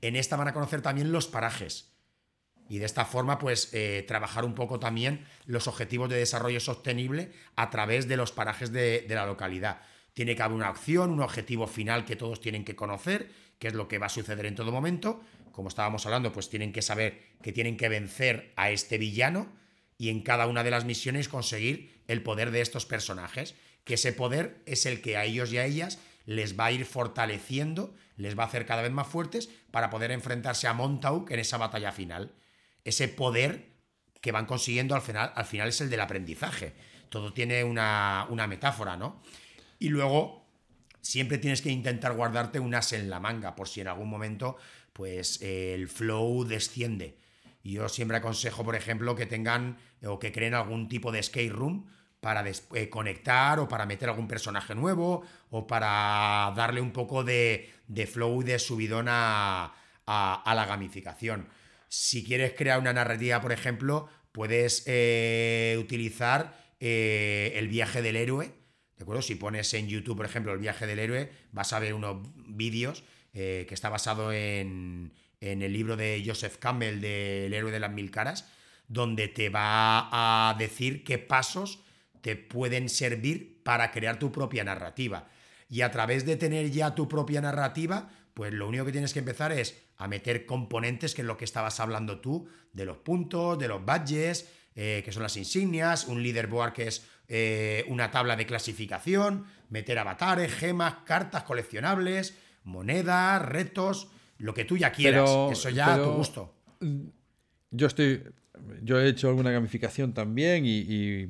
en 0.00 0.16
esta 0.16 0.36
van 0.36 0.48
a 0.48 0.52
conocer 0.52 0.82
también 0.82 1.12
los 1.12 1.28
parajes. 1.28 1.92
Y 2.68 2.78
de 2.78 2.86
esta 2.86 3.04
forma, 3.04 3.38
pues, 3.38 3.70
eh, 3.72 4.04
trabajar 4.06 4.44
un 4.44 4.54
poco 4.54 4.78
también 4.78 5.24
los 5.46 5.66
objetivos 5.68 6.10
de 6.10 6.16
desarrollo 6.16 6.60
sostenible 6.60 7.32
a 7.56 7.70
través 7.70 8.08
de 8.08 8.16
los 8.16 8.32
parajes 8.32 8.72
de, 8.72 9.06
la 9.08 9.26
localidad 9.26 9.80
tiene 10.12 10.34
que 10.34 10.42
haber 10.42 10.56
una 10.56 10.66
acción, 10.66 11.12
un 11.12 11.22
objetivo 11.22 11.68
final 11.68 12.04
que 12.04 12.16
todos 12.16 12.40
tienen 12.40 12.64
que 12.64 12.74
conocer, 12.74 13.30
que 13.60 13.68
es 13.68 13.74
lo 13.74 13.86
que 13.86 13.98
va 13.98 14.06
a 14.06 14.08
suceder 14.08 14.46
en 14.46 14.56
todo 14.56 14.72
momento. 14.72 15.20
Como 15.52 15.68
estábamos 15.68 16.06
hablando, 16.06 16.32
pues 16.32 16.50
tienen 16.50 16.72
que 16.72 16.82
saber 16.82 17.22
que 17.40 17.52
tienen 17.52 17.76
que 17.76 17.88
vencer 17.88 18.52
a 18.56 18.72
este 18.72 18.98
villano 18.98 19.52
y 19.96 20.08
en 20.08 20.22
cada 20.22 20.48
una 20.48 20.64
de 20.64 20.72
las 20.72 20.84
misiones 20.84 21.28
conseguir 21.28 22.02
el 22.08 22.24
poder 22.24 22.50
de 22.50 22.62
estos 22.62 22.84
personajes, 22.84 23.54
que 23.84 23.94
ese 23.94 24.12
poder 24.12 24.60
es 24.66 24.86
el 24.86 25.02
que 25.02 25.16
a 25.16 25.24
ellos 25.24 25.52
y 25.52 25.58
a 25.58 25.64
ellas 25.64 26.00
les 26.26 26.58
va 26.58 26.66
a 26.66 26.72
ir 26.72 26.84
fortaleciendo, 26.84 27.94
les 28.16 28.36
va 28.36 28.42
a 28.42 28.46
hacer 28.46 28.66
cada 28.66 28.82
vez 28.82 28.90
más 28.90 29.06
fuertes 29.06 29.48
para 29.70 29.88
poder 29.88 30.10
enfrentarse 30.10 30.66
a 30.66 30.74
Montauk 30.74 31.30
en 31.30 31.38
esa 31.38 31.58
batalla 31.58 31.92
final. 31.92 32.34
Ese 32.88 33.08
poder 33.08 33.72
que 34.20 34.32
van 34.32 34.46
consiguiendo 34.46 34.94
al 34.94 35.02
final, 35.02 35.32
al 35.34 35.44
final 35.44 35.68
es 35.68 35.80
el 35.80 35.90
del 35.90 36.00
aprendizaje. 36.00 36.74
Todo 37.08 37.32
tiene 37.32 37.64
una, 37.64 38.26
una 38.30 38.46
metáfora, 38.46 38.96
¿no? 38.96 39.22
Y 39.78 39.88
luego 39.90 40.46
siempre 41.00 41.38
tienes 41.38 41.62
que 41.62 41.70
intentar 41.70 42.14
guardarte 42.14 42.60
un 42.60 42.74
as 42.74 42.92
en 42.92 43.08
la 43.10 43.20
manga 43.20 43.54
por 43.54 43.68
si 43.68 43.80
en 43.80 43.88
algún 43.88 44.08
momento 44.08 44.56
pues 44.92 45.40
el 45.42 45.88
flow 45.88 46.44
desciende. 46.44 47.18
Yo 47.62 47.88
siempre 47.88 48.16
aconsejo, 48.16 48.64
por 48.64 48.74
ejemplo, 48.74 49.14
que 49.14 49.26
tengan 49.26 49.78
o 50.04 50.18
que 50.18 50.32
creen 50.32 50.54
algún 50.54 50.88
tipo 50.88 51.12
de 51.12 51.22
skate 51.22 51.52
room 51.52 51.86
para 52.20 52.44
eh, 52.48 52.90
conectar 52.90 53.60
o 53.60 53.68
para 53.68 53.86
meter 53.86 54.08
algún 54.08 54.26
personaje 54.26 54.74
nuevo 54.74 55.22
o 55.50 55.66
para 55.66 56.52
darle 56.56 56.80
un 56.80 56.92
poco 56.92 57.22
de, 57.22 57.70
flow 58.10 58.42
y 58.42 58.44
de 58.44 58.58
subidón 58.58 59.06
a, 59.08 59.74
la 60.06 60.66
gamificación. 60.66 61.48
Si 61.88 62.24
quieres 62.24 62.52
crear 62.54 62.78
una 62.78 62.92
narrativa, 62.92 63.40
por 63.40 63.52
ejemplo, 63.52 64.08
puedes 64.32 64.84
eh, 64.86 65.76
utilizar 65.80 66.56
eh, 66.80 67.52
el 67.56 67.68
viaje 67.68 68.02
del 68.02 68.16
héroe. 68.16 68.52
¿De 68.96 69.02
acuerdo? 69.02 69.22
Si 69.22 69.34
pones 69.36 69.72
en 69.74 69.88
YouTube, 69.88 70.16
por 70.16 70.26
ejemplo, 70.26 70.52
el 70.52 70.58
viaje 70.58 70.86
del 70.86 70.98
héroe, 70.98 71.30
vas 71.52 71.72
a 71.72 71.78
ver 71.78 71.94
unos 71.94 72.26
vídeos 72.34 73.04
que 73.32 73.68
está 73.70 73.88
basado 73.88 74.32
en, 74.32 75.12
en 75.40 75.62
el 75.62 75.72
libro 75.72 75.96
de 75.96 76.22
Joseph 76.24 76.56
Campbell 76.58 77.00
del 77.00 77.52
héroe 77.52 77.70
de 77.70 77.80
las 77.80 77.92
mil 77.92 78.10
caras, 78.10 78.46
donde 78.88 79.28
te 79.28 79.48
va 79.48 80.08
a 80.10 80.54
decir 80.58 81.04
qué 81.04 81.18
pasos 81.18 81.80
te 82.20 82.36
pueden 82.36 82.88
servir 82.88 83.62
para 83.62 83.90
crear 83.90 84.18
tu 84.18 84.32
propia 84.32 84.64
narrativa. 84.64 85.28
Y 85.68 85.82
a 85.82 85.90
través 85.90 86.24
de 86.24 86.36
tener 86.36 86.70
ya 86.70 86.94
tu 86.94 87.08
propia 87.08 87.40
narrativa, 87.40 88.10
pues 88.38 88.52
lo 88.52 88.68
único 88.68 88.84
que 88.84 88.92
tienes 88.92 89.12
que 89.12 89.18
empezar 89.18 89.50
es 89.50 89.82
a 89.96 90.06
meter 90.06 90.46
componentes, 90.46 91.12
que 91.12 91.22
es 91.22 91.26
lo 91.26 91.36
que 91.36 91.44
estabas 91.44 91.80
hablando 91.80 92.20
tú, 92.20 92.46
de 92.72 92.84
los 92.84 92.98
puntos, 92.98 93.58
de 93.58 93.66
los 93.66 93.84
badges, 93.84 94.48
eh, 94.76 95.02
que 95.04 95.10
son 95.10 95.24
las 95.24 95.36
insignias, 95.36 96.06
un 96.06 96.22
leaderboard 96.22 96.72
que 96.72 96.86
es 96.86 97.04
eh, 97.26 97.84
una 97.88 98.12
tabla 98.12 98.36
de 98.36 98.46
clasificación, 98.46 99.44
meter 99.70 99.98
avatares, 99.98 100.54
gemas, 100.54 100.98
cartas 101.04 101.42
coleccionables, 101.42 102.38
monedas, 102.62 103.42
retos, 103.42 104.06
lo 104.38 104.54
que 104.54 104.64
tú 104.64 104.76
ya 104.76 104.92
quieras. 104.92 105.28
Eso 105.50 105.68
ya 105.70 105.94
a 105.94 106.00
tu 106.00 106.12
gusto. 106.12 106.54
Yo 107.72 107.88
estoy. 107.88 108.22
Yo 108.82 109.00
he 109.00 109.08
hecho 109.08 109.30
alguna 109.30 109.50
gamificación 109.50 110.14
también 110.14 110.62
y, 110.64 111.26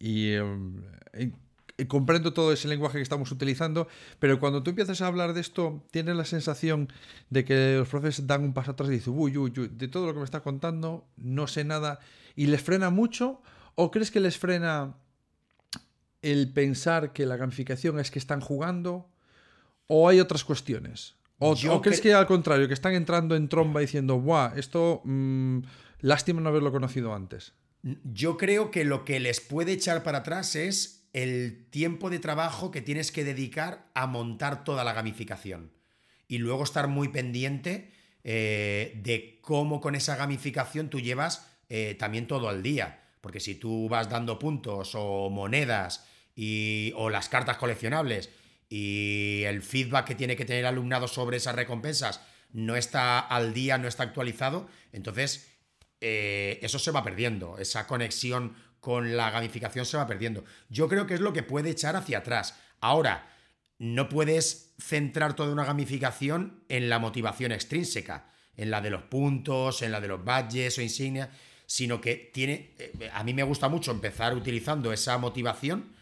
em, 0.00 0.82
comprendo 1.84 2.32
todo 2.32 2.52
ese 2.52 2.68
lenguaje 2.68 2.98
que 2.98 3.02
estamos 3.02 3.30
utilizando, 3.30 3.86
pero 4.18 4.40
cuando 4.40 4.62
tú 4.62 4.70
empiezas 4.70 5.02
a 5.02 5.06
hablar 5.06 5.34
de 5.34 5.42
esto, 5.42 5.84
tienes 5.90 6.16
la 6.16 6.24
sensación 6.24 6.90
de 7.28 7.44
que 7.44 7.76
los 7.78 7.88
profes 7.88 8.26
dan 8.26 8.44
un 8.44 8.54
paso 8.54 8.70
atrás 8.70 8.88
y 8.88 8.94
dicen, 8.94 9.12
uy, 9.16 9.36
uy, 9.36 9.52
uy, 9.56 9.68
de 9.68 9.88
todo 9.88 10.06
lo 10.06 10.12
que 10.14 10.20
me 10.20 10.24
está 10.24 10.40
contando, 10.40 11.06
no 11.16 11.46
sé 11.46 11.64
nada, 11.64 12.00
y 12.34 12.46
les 12.46 12.62
frena 12.62 12.88
mucho, 12.90 13.42
o 13.74 13.90
crees 13.90 14.10
que 14.10 14.20
les 14.20 14.38
frena 14.38 14.96
el 16.22 16.52
pensar 16.52 17.12
que 17.12 17.26
la 17.26 17.36
gamificación 17.36 18.00
es 18.00 18.10
que 18.10 18.18
están 18.18 18.40
jugando, 18.40 19.10
o 19.86 20.08
hay 20.08 20.18
otras 20.18 20.44
cuestiones? 20.44 21.14
¿O, 21.38 21.54
crees 21.82 22.00
que 22.00 22.14
al 22.14 22.26
contrario, 22.26 22.66
que 22.66 22.74
están 22.74 22.94
entrando 22.94 23.36
en 23.36 23.48
tromba 23.48 23.80
diciendo, 23.80 24.18
¡buah! 24.18 24.54
Esto, 24.56 25.02
mm, 25.04 25.58
lástima 26.00 26.40
no 26.40 26.48
haberlo 26.48 26.72
conocido 26.72 27.14
antes? 27.14 27.52
Yo 28.04 28.38
creo 28.38 28.70
que 28.70 28.84
lo 28.84 29.04
que 29.04 29.20
les 29.20 29.40
puede 29.40 29.72
echar 29.72 30.02
para 30.02 30.18
atrás 30.18 30.56
es 30.56 30.95
el 31.16 31.66
tiempo 31.70 32.10
de 32.10 32.18
trabajo 32.18 32.70
que 32.70 32.82
tienes 32.82 33.10
que 33.10 33.24
dedicar 33.24 33.90
a 33.94 34.06
montar 34.06 34.64
toda 34.64 34.84
la 34.84 34.92
gamificación. 34.92 35.72
Y 36.28 36.36
luego 36.36 36.62
estar 36.62 36.88
muy 36.88 37.08
pendiente 37.08 37.90
eh, 38.22 39.00
de 39.02 39.38
cómo 39.40 39.80
con 39.80 39.94
esa 39.94 40.16
gamificación 40.16 40.90
tú 40.90 41.00
llevas 41.00 41.50
eh, 41.70 41.96
también 41.98 42.26
todo 42.26 42.50
al 42.50 42.62
día. 42.62 43.02
Porque 43.22 43.40
si 43.40 43.54
tú 43.54 43.88
vas 43.88 44.10
dando 44.10 44.38
puntos 44.38 44.92
o 44.94 45.30
monedas 45.30 46.06
y, 46.34 46.92
o 46.96 47.08
las 47.08 47.30
cartas 47.30 47.56
coleccionables 47.56 48.28
y 48.68 49.44
el 49.46 49.62
feedback 49.62 50.08
que 50.08 50.14
tiene 50.16 50.36
que 50.36 50.44
tener 50.44 50.60
el 50.60 50.66
alumnado 50.66 51.08
sobre 51.08 51.38
esas 51.38 51.54
recompensas 51.54 52.20
no 52.52 52.76
está 52.76 53.20
al 53.20 53.54
día, 53.54 53.78
no 53.78 53.88
está 53.88 54.02
actualizado, 54.02 54.68
entonces 54.92 55.56
eh, 56.02 56.58
eso 56.60 56.78
se 56.78 56.90
va 56.90 57.02
perdiendo, 57.02 57.56
esa 57.56 57.86
conexión 57.86 58.54
con 58.86 59.16
la 59.16 59.32
gamificación 59.32 59.84
se 59.84 59.96
va 59.96 60.06
perdiendo. 60.06 60.44
Yo 60.68 60.86
creo 60.86 61.08
que 61.08 61.14
es 61.14 61.20
lo 61.20 61.32
que 61.32 61.42
puede 61.42 61.70
echar 61.70 61.96
hacia 61.96 62.18
atrás. 62.18 62.54
Ahora, 62.80 63.28
no 63.80 64.08
puedes 64.08 64.74
centrar 64.78 65.34
toda 65.34 65.52
una 65.52 65.64
gamificación 65.64 66.62
en 66.68 66.88
la 66.88 67.00
motivación 67.00 67.50
extrínseca, 67.50 68.30
en 68.56 68.70
la 68.70 68.80
de 68.80 68.90
los 68.90 69.02
puntos, 69.02 69.82
en 69.82 69.90
la 69.90 70.00
de 70.00 70.06
los 70.06 70.24
badges 70.24 70.78
o 70.78 70.82
insignias, 70.82 71.30
sino 71.66 72.00
que 72.00 72.30
tiene, 72.32 72.76
eh, 72.78 73.10
a 73.12 73.24
mí 73.24 73.34
me 73.34 73.42
gusta 73.42 73.68
mucho 73.68 73.90
empezar 73.90 74.36
utilizando 74.36 74.92
esa 74.92 75.18
motivación 75.18 75.96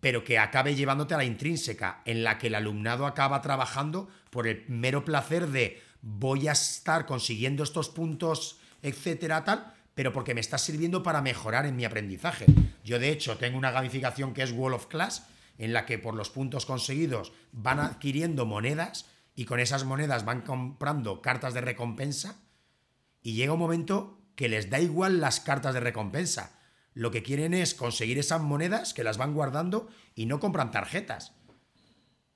pero 0.00 0.22
que 0.22 0.38
acabe 0.38 0.76
llevándote 0.76 1.12
a 1.12 1.18
la 1.18 1.24
intrínseca, 1.24 2.02
en 2.04 2.22
la 2.22 2.38
que 2.38 2.46
el 2.46 2.54
alumnado 2.54 3.04
acaba 3.04 3.42
trabajando 3.42 4.08
por 4.30 4.46
el 4.46 4.64
mero 4.68 5.04
placer 5.04 5.48
de 5.48 5.82
voy 6.00 6.46
a 6.46 6.52
estar 6.52 7.04
consiguiendo 7.04 7.64
estos 7.64 7.88
puntos, 7.88 8.60
etcétera, 8.80 9.42
tal, 9.42 9.74
pero 9.98 10.12
porque 10.12 10.32
me 10.32 10.40
está 10.40 10.58
sirviendo 10.58 11.02
para 11.02 11.22
mejorar 11.22 11.66
en 11.66 11.74
mi 11.74 11.84
aprendizaje. 11.84 12.46
Yo, 12.84 13.00
de 13.00 13.10
hecho, 13.10 13.36
tengo 13.36 13.58
una 13.58 13.72
gamificación 13.72 14.32
que 14.32 14.44
es 14.44 14.52
Wall 14.52 14.74
of 14.74 14.86
Class, 14.86 15.26
en 15.58 15.72
la 15.72 15.86
que 15.86 15.98
por 15.98 16.14
los 16.14 16.30
puntos 16.30 16.66
conseguidos 16.66 17.32
van 17.50 17.80
adquiriendo 17.80 18.46
monedas 18.46 19.06
y 19.34 19.44
con 19.44 19.58
esas 19.58 19.82
monedas 19.82 20.24
van 20.24 20.42
comprando 20.42 21.20
cartas 21.20 21.52
de 21.52 21.62
recompensa 21.62 22.36
y 23.24 23.32
llega 23.32 23.54
un 23.54 23.58
momento 23.58 24.20
que 24.36 24.48
les 24.48 24.70
da 24.70 24.78
igual 24.78 25.20
las 25.20 25.40
cartas 25.40 25.74
de 25.74 25.80
recompensa 25.80 26.60
lo 26.94 27.10
que 27.10 27.24
quieren 27.24 27.52
es 27.52 27.74
conseguir 27.74 28.20
esas 28.20 28.40
monedas 28.40 28.94
que 28.94 29.02
las 29.02 29.18
van 29.18 29.34
guardando 29.34 29.88
y 30.14 30.26
no 30.26 30.38
compran 30.38 30.70
tarjetas. 30.70 31.32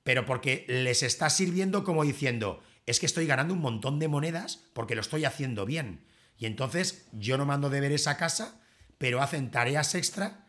Pero 0.03 0.27
porque 0.27 0.67
les 0.67 1.05
está 1.05 1.31
sirviendo 1.31 1.85
como 1.85 2.03
diciendo, 2.03 2.61
es 2.87 2.99
que 2.99 3.07
estoy 3.07 3.27
ganando 3.27 3.55
un 3.55 3.61
montón 3.61 4.01
de 4.01 4.09
monedas 4.09 4.65
porque 4.73 4.97
lo 4.97 5.01
estoy 5.01 5.25
haciendo 5.25 5.65
bien. 5.65 6.11
Y 6.43 6.47
entonces 6.47 7.07
yo 7.13 7.39
no 7.39 7.47
mando 7.47 7.71
deberes 7.71 8.09
a 8.09 8.17
casa, 8.17 8.61
pero 8.99 9.23
hacen 9.23 9.53
tareas 9.53 9.95
extra 9.95 10.45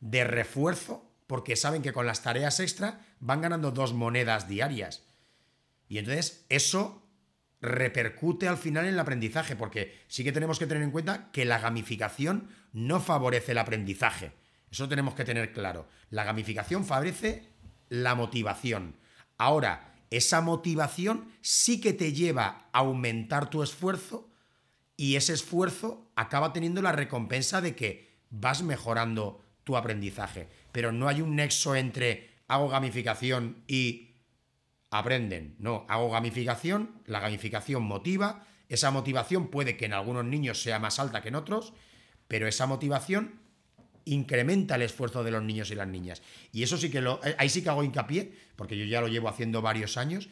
de 0.00 0.24
refuerzo 0.24 1.08
porque 1.28 1.54
saben 1.54 1.80
que 1.80 1.92
con 1.92 2.06
las 2.06 2.24
tareas 2.24 2.58
extra 2.58 3.06
van 3.20 3.40
ganando 3.40 3.70
dos 3.70 3.94
monedas 3.94 4.48
diarias. 4.48 5.04
Y 5.86 5.98
entonces 5.98 6.44
eso 6.48 7.08
repercute 7.60 8.48
al 8.48 8.56
final 8.56 8.86
en 8.86 8.94
el 8.94 8.98
aprendizaje, 8.98 9.54
porque 9.54 10.02
sí 10.08 10.24
que 10.24 10.32
tenemos 10.32 10.58
que 10.58 10.66
tener 10.66 10.82
en 10.82 10.90
cuenta 10.90 11.30
que 11.30 11.44
la 11.44 11.60
gamificación 11.60 12.48
no 12.72 12.98
favorece 12.98 13.52
el 13.52 13.58
aprendizaje. 13.58 14.32
Eso 14.72 14.88
tenemos 14.88 15.14
que 15.14 15.24
tener 15.24 15.52
claro. 15.52 15.86
La 16.10 16.24
gamificación 16.24 16.84
favorece 16.84 17.48
la 17.90 18.16
motivación. 18.16 18.96
Ahora, 19.36 19.94
esa 20.10 20.40
motivación 20.40 21.30
sí 21.42 21.80
que 21.80 21.92
te 21.92 22.12
lleva 22.12 22.68
a 22.72 22.78
aumentar 22.80 23.50
tu 23.50 23.62
esfuerzo 23.62 24.27
y 24.98 25.14
ese 25.14 25.32
esfuerzo 25.32 26.10
acaba 26.16 26.52
teniendo 26.52 26.82
la 26.82 26.90
recompensa 26.90 27.60
de 27.60 27.76
que 27.76 28.18
vas 28.30 28.62
mejorando 28.62 29.40
tu 29.62 29.76
aprendizaje. 29.76 30.48
Pero 30.72 30.90
no 30.90 31.08
hay 31.08 31.22
un 31.22 31.36
nexo 31.36 31.76
entre 31.76 32.30
hago 32.48 32.68
gamificación 32.68 33.62
y 33.68 34.16
aprenden. 34.90 35.54
No, 35.60 35.86
hago 35.88 36.10
gamificación, 36.10 37.00
la 37.06 37.20
gamificación 37.20 37.84
motiva, 37.84 38.44
esa 38.68 38.90
motivación 38.90 39.48
puede 39.48 39.76
que 39.76 39.84
en 39.84 39.92
algunos 39.92 40.24
niños 40.24 40.60
sea 40.60 40.80
más 40.80 40.98
alta 40.98 41.22
que 41.22 41.28
en 41.28 41.36
otros, 41.36 41.74
pero 42.26 42.48
esa 42.48 42.66
motivación 42.66 43.40
incrementa 44.04 44.74
el 44.74 44.82
esfuerzo 44.82 45.22
de 45.22 45.30
los 45.30 45.44
niños 45.44 45.70
y 45.70 45.76
las 45.76 45.86
niñas. 45.86 46.22
Y 46.50 46.64
eso 46.64 46.76
sí 46.76 46.90
que 46.90 47.00
lo, 47.00 47.20
eh, 47.24 47.36
ahí 47.38 47.48
sí 47.48 47.62
que 47.62 47.68
hago 47.68 47.84
hincapié, 47.84 48.32
porque 48.56 48.76
yo 48.76 48.84
ya 48.84 49.00
lo 49.00 49.06
llevo 49.06 49.28
haciendo 49.28 49.62
varios 49.62 49.96
años, 49.96 50.28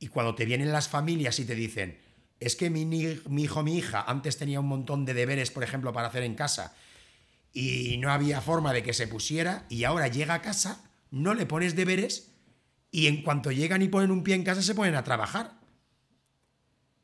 y 0.00 0.08
cuando 0.08 0.34
te 0.34 0.44
vienen 0.44 0.72
las 0.72 0.88
familias 0.88 1.38
y 1.38 1.44
te 1.44 1.54
dicen, 1.54 2.07
es 2.40 2.56
que 2.56 2.70
mi, 2.70 2.82
hijo, 2.82 3.62
mi 3.62 3.76
hija, 3.76 4.02
antes 4.06 4.36
tenía 4.36 4.60
un 4.60 4.68
montón 4.68 5.04
de 5.04 5.14
deberes, 5.14 5.50
por 5.50 5.64
ejemplo, 5.64 5.92
para 5.92 6.08
hacer 6.08 6.22
en 6.22 6.34
casa, 6.34 6.74
y 7.52 7.96
no 7.98 8.12
había 8.12 8.40
forma 8.40 8.72
de 8.72 8.82
que 8.82 8.92
se 8.92 9.08
pusiera, 9.08 9.66
y 9.68 9.84
ahora 9.84 10.08
llega 10.08 10.34
a 10.34 10.42
casa, 10.42 10.84
no 11.10 11.34
le 11.34 11.46
pones 11.46 11.74
deberes, 11.74 12.30
y 12.90 13.06
en 13.06 13.22
cuanto 13.22 13.50
llegan 13.50 13.82
y 13.82 13.88
ponen 13.88 14.10
un 14.10 14.22
pie 14.22 14.34
en 14.34 14.44
casa 14.44 14.62
se 14.62 14.74
ponen 14.74 14.94
a 14.94 15.04
trabajar. 15.04 15.58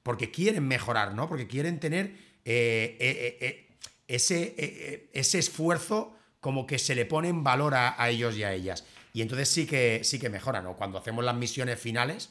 Porque 0.03 0.31
quieren 0.31 0.67
mejorar, 0.67 1.15
¿no? 1.15 1.29
Porque 1.29 1.47
quieren 1.47 1.81
tener 1.81 2.17
eh, 2.45 2.97
eh, 3.01 3.39
eh, 3.41 3.69
ese, 4.07 5.39
esfuerzo 5.39 6.17
como 6.41 6.67
que 6.67 6.79
se 6.79 6.95
le 6.95 7.07
pone 7.07 7.29
en 7.29 7.43
valor 7.43 7.75
a, 7.75 7.97
ellos 8.09 8.37
y 8.37 8.45
a 8.45 8.53
ellas. 8.53 8.85
Y 9.13 9.23
entonces 9.23 9.49
sí 9.49 9.67
que, 9.67 10.01
sí 10.05 10.19
que 10.19 10.29
mejora, 10.29 10.61
¿no? 10.63 10.77
Cuando 10.77 10.99
hacemos 10.99 11.25
las 11.25 11.37
misiones 11.37 11.79
finales, 11.79 12.31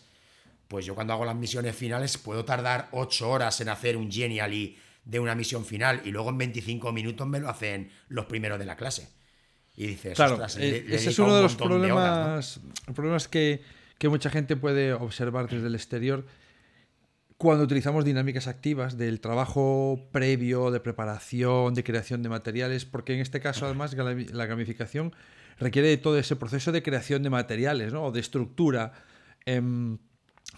pues 0.73 0.87
yo 0.87 0.95
cuando 0.95 1.13
hago 1.13 1.23
las 1.23 1.35
misiones 1.35 1.75
finales 1.75 2.17
puedo 2.17 2.43
tardar 2.45 2.89
8 2.93 3.29
horas 3.29 3.61
en 3.61 3.69
hacer 3.69 3.95
un 3.95 4.11
Genially 4.11 4.75
de 5.05 5.19
una 5.19 5.35
misión 5.35 5.65
final 5.65 6.01
y 6.03 6.09
luego 6.09 6.31
en 6.31 6.39
25 6.39 6.91
minutos 6.91 7.27
me 7.27 7.39
lo 7.39 7.47
hacen 7.47 7.91
los 8.07 8.25
primeros 8.25 8.57
de 8.57 8.65
la 8.65 8.75
clase. 8.75 9.07
Y 9.75 9.85
dices, 9.85 10.15
claro, 10.15 10.33
ostras, 10.33 10.57
eh, 10.57 10.83
le- 10.87 10.95
ese 10.95 11.11
es 11.11 11.19
uno 11.19 11.29
de 11.33 11.37
un 11.37 11.43
los 11.43 11.59
montón 11.59 11.81
de 11.83 11.91
horas, 11.91 12.07
¿no? 12.17 12.23
problemas, 12.23 12.59
problemas 12.95 13.27
que, 13.27 13.61
que 13.99 14.09
mucha 14.09 14.31
gente 14.31 14.55
puede 14.55 14.93
observar 14.93 15.47
desde 15.47 15.67
el 15.67 15.75
exterior 15.75 16.25
cuando 17.37 17.65
utilizamos 17.65 18.03
dinámicas 18.03 18.47
activas 18.47 18.97
del 18.97 19.19
trabajo 19.19 20.09
previo, 20.11 20.71
de 20.71 20.79
preparación, 20.79 21.75
de 21.75 21.83
creación 21.83 22.23
de 22.23 22.29
materiales, 22.29 22.85
porque 22.85 23.13
en 23.13 23.19
este 23.19 23.39
caso 23.41 23.67
además 23.67 23.93
la 23.95 24.45
gamificación 24.47 25.13
requiere 25.59 25.87
de 25.89 25.97
todo 25.97 26.17
ese 26.17 26.35
proceso 26.35 26.71
de 26.71 26.81
creación 26.81 27.21
de 27.21 27.29
materiales, 27.29 27.93
¿no? 27.93 28.05
o 28.05 28.11
de 28.11 28.21
estructura. 28.21 28.93
Em, 29.45 29.99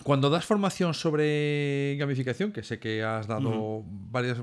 cuando 0.04 0.30
das 0.30 0.46
formación 0.46 0.94
sobre 0.94 1.96
gamificación, 1.98 2.52
que 2.52 2.64
sé 2.64 2.80
que 2.80 3.04
has 3.04 3.28
dado 3.28 3.84
varias... 3.86 4.40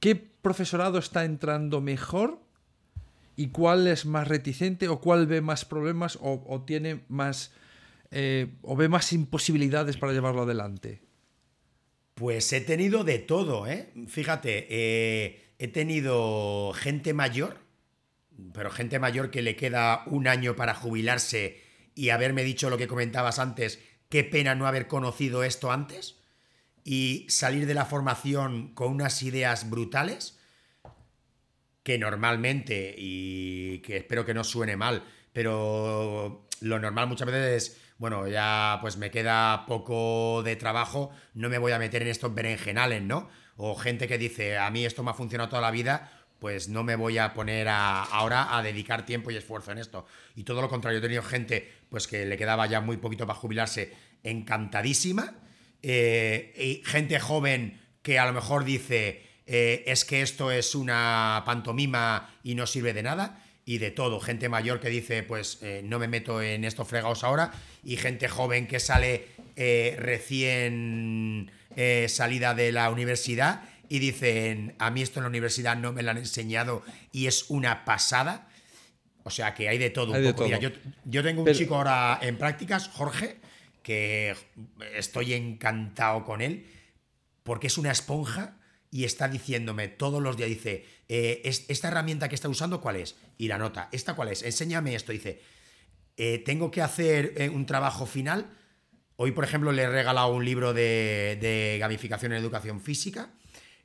¿Qué 0.00 0.16
profesorado 0.16 0.98
está 0.98 1.24
entrando 1.24 1.80
mejor 1.80 2.40
y 3.36 3.48
cuál 3.48 3.86
es 3.86 4.04
más 4.04 4.28
reticente 4.28 4.88
o 4.88 5.00
cuál 5.00 5.26
ve 5.26 5.40
más 5.40 5.64
problemas 5.64 6.18
o, 6.20 6.44
o 6.46 6.62
tiene 6.62 7.04
más 7.08 7.52
eh, 8.10 8.48
o 8.60 8.76
ve 8.76 8.88
más 8.88 9.12
imposibilidades 9.12 9.96
para 9.96 10.12
llevarlo 10.12 10.42
adelante? 10.42 11.00
Pues 12.14 12.52
he 12.52 12.60
tenido 12.60 13.04
de 13.04 13.18
todo, 13.18 13.66
¿eh? 13.66 13.90
Fíjate, 14.06 14.66
eh, 14.68 15.54
he 15.58 15.68
tenido 15.68 16.72
gente 16.74 17.14
mayor, 17.14 17.56
pero 18.52 18.70
gente 18.70 18.98
mayor 18.98 19.30
que 19.30 19.40
le 19.40 19.56
queda 19.56 20.02
un 20.06 20.28
año 20.28 20.54
para 20.56 20.74
jubilarse 20.74 21.62
y 21.94 22.10
haberme 22.10 22.44
dicho 22.44 22.68
lo 22.68 22.76
que 22.76 22.86
comentabas 22.86 23.38
antes, 23.38 23.80
qué 24.12 24.24
pena 24.24 24.54
no 24.54 24.66
haber 24.66 24.88
conocido 24.88 25.42
esto 25.42 25.72
antes 25.72 26.16
y 26.84 27.24
salir 27.30 27.64
de 27.66 27.72
la 27.72 27.86
formación 27.86 28.74
con 28.74 28.92
unas 28.92 29.22
ideas 29.22 29.70
brutales 29.70 30.38
que 31.82 31.96
normalmente, 31.96 32.94
y 32.94 33.78
que 33.78 33.96
espero 33.96 34.26
que 34.26 34.34
no 34.34 34.44
suene 34.44 34.76
mal, 34.76 35.02
pero 35.32 36.46
lo 36.60 36.78
normal 36.78 37.06
muchas 37.06 37.26
veces 37.26 37.70
es, 37.70 37.80
bueno, 37.96 38.28
ya 38.28 38.76
pues 38.82 38.98
me 38.98 39.10
queda 39.10 39.64
poco 39.64 40.42
de 40.42 40.56
trabajo, 40.56 41.10
no 41.32 41.48
me 41.48 41.56
voy 41.56 41.72
a 41.72 41.78
meter 41.78 42.02
en 42.02 42.08
estos 42.08 42.34
berenjenales, 42.34 43.02
¿no? 43.02 43.30
O 43.56 43.76
gente 43.76 44.08
que 44.08 44.18
dice, 44.18 44.58
a 44.58 44.70
mí 44.70 44.84
esto 44.84 45.02
me 45.02 45.12
ha 45.12 45.14
funcionado 45.14 45.48
toda 45.48 45.62
la 45.62 45.70
vida, 45.70 46.21
pues 46.42 46.68
no 46.68 46.82
me 46.82 46.96
voy 46.96 47.18
a 47.18 47.34
poner 47.34 47.68
a- 47.68 48.02
ahora 48.02 48.58
a 48.58 48.64
dedicar 48.64 49.06
tiempo 49.06 49.30
y 49.30 49.36
esfuerzo 49.36 49.70
en 49.70 49.78
esto. 49.78 50.04
Y 50.34 50.42
todo 50.42 50.60
lo 50.60 50.68
contrario, 50.68 50.98
he 50.98 51.00
tenido 51.00 51.22
gente 51.22 51.70
pues 51.88 52.08
que 52.08 52.26
le 52.26 52.36
quedaba 52.36 52.66
ya 52.66 52.80
muy 52.80 52.96
poquito 52.96 53.28
para 53.28 53.38
jubilarse, 53.38 53.92
encantadísima. 54.24 55.34
Eh, 55.82 56.52
y 56.82 56.84
gente 56.84 57.20
joven 57.20 57.80
que 58.02 58.18
a 58.18 58.26
lo 58.26 58.32
mejor 58.32 58.64
dice, 58.64 59.22
eh, 59.46 59.84
es 59.86 60.04
que 60.04 60.20
esto 60.22 60.50
es 60.50 60.74
una 60.74 61.44
pantomima 61.46 62.28
y 62.42 62.56
no 62.56 62.66
sirve 62.66 62.92
de 62.92 63.04
nada. 63.04 63.40
Y 63.64 63.78
de 63.78 63.92
todo, 63.92 64.18
gente 64.18 64.48
mayor 64.48 64.80
que 64.80 64.88
dice, 64.88 65.22
pues 65.22 65.58
eh, 65.62 65.82
no 65.84 66.00
me 66.00 66.08
meto 66.08 66.42
en 66.42 66.64
estos 66.64 66.88
fregados 66.88 67.22
ahora. 67.22 67.52
Y 67.84 67.96
gente 67.98 68.28
joven 68.28 68.66
que 68.66 68.80
sale 68.80 69.28
recién 69.96 71.52
salida 72.08 72.54
de 72.54 72.72
la 72.72 72.90
universidad 72.90 73.62
y 73.94 73.98
dicen, 73.98 74.74
a 74.78 74.90
mí 74.90 75.02
esto 75.02 75.18
en 75.20 75.24
la 75.24 75.28
universidad 75.28 75.76
no 75.76 75.92
me 75.92 76.02
lo 76.02 76.10
han 76.12 76.16
enseñado 76.16 76.82
y 77.12 77.26
es 77.26 77.50
una 77.50 77.84
pasada. 77.84 78.48
O 79.22 79.28
sea 79.28 79.52
que 79.52 79.68
hay 79.68 79.76
de 79.76 79.90
todo. 79.90 80.12
un 80.12 80.22
de 80.22 80.32
poco. 80.32 80.44
Mira, 80.46 80.58
yo, 80.58 80.70
yo 81.04 81.22
tengo 81.22 81.42
un 81.42 81.44
Pero- 81.44 81.58
chico 81.58 81.76
ahora 81.76 82.18
en 82.22 82.38
prácticas, 82.38 82.88
Jorge, 82.88 83.36
que 83.82 84.34
estoy 84.96 85.34
encantado 85.34 86.24
con 86.24 86.40
él, 86.40 86.66
porque 87.42 87.66
es 87.66 87.76
una 87.76 87.90
esponja 87.90 88.56
y 88.90 89.04
está 89.04 89.28
diciéndome 89.28 89.88
todos 89.88 90.22
los 90.22 90.38
días, 90.38 90.48
dice, 90.48 90.86
eh, 91.10 91.42
es- 91.44 91.66
¿esta 91.68 91.88
herramienta 91.88 92.30
que 92.30 92.34
está 92.34 92.48
usando 92.48 92.80
cuál 92.80 92.96
es? 92.96 93.16
Y 93.36 93.48
la 93.48 93.58
nota, 93.58 93.90
¿esta 93.92 94.14
cuál 94.14 94.28
es? 94.28 94.42
Enséñame 94.42 94.94
esto, 94.94 95.12
dice, 95.12 95.42
"Eh, 96.16 96.38
tengo 96.46 96.70
que 96.70 96.80
hacer 96.80 97.34
eh, 97.36 97.50
un 97.50 97.66
trabajo 97.66 98.06
final. 98.06 98.50
Hoy, 99.16 99.32
por 99.32 99.44
ejemplo, 99.44 99.70
le 99.70 99.82
he 99.82 99.88
regalado 99.90 100.32
un 100.32 100.46
libro 100.46 100.72
de, 100.72 101.36
de 101.42 101.76
gamificación 101.78 102.32
en 102.32 102.38
educación 102.38 102.80
física, 102.80 103.34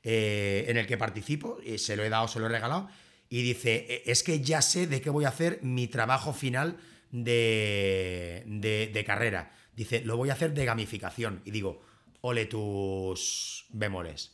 eh, 0.09 0.63
en 0.69 0.77
el 0.77 0.87
que 0.87 0.97
participo, 0.97 1.59
y 1.65 1.77
se 1.79 1.97
lo 1.97 2.03
he 2.05 2.09
dado, 2.09 2.29
se 2.29 2.39
lo 2.39 2.45
he 2.45 2.49
regalado, 2.49 2.87
y 3.29 3.41
dice, 3.43 3.85
"Eh, 3.89 4.03
es 4.05 4.23
que 4.23 4.39
ya 4.39 4.61
sé 4.61 4.87
de 4.87 5.01
qué 5.01 5.09
voy 5.09 5.25
a 5.25 5.29
hacer 5.29 5.59
mi 5.63 5.87
trabajo 5.87 6.31
final 6.31 6.77
de, 7.11 8.43
de- 8.47 8.89
de 8.93 9.03
carrera. 9.03 9.51
Dice, 9.75 10.01
lo 10.05 10.15
voy 10.17 10.29
a 10.29 10.33
hacer 10.33 10.53
de 10.53 10.63
gamificación. 10.65 11.41
Y 11.45 11.51
digo, 11.51 11.81
ole 12.21 12.45
tus 12.45 13.65
bemoles. 13.69 14.31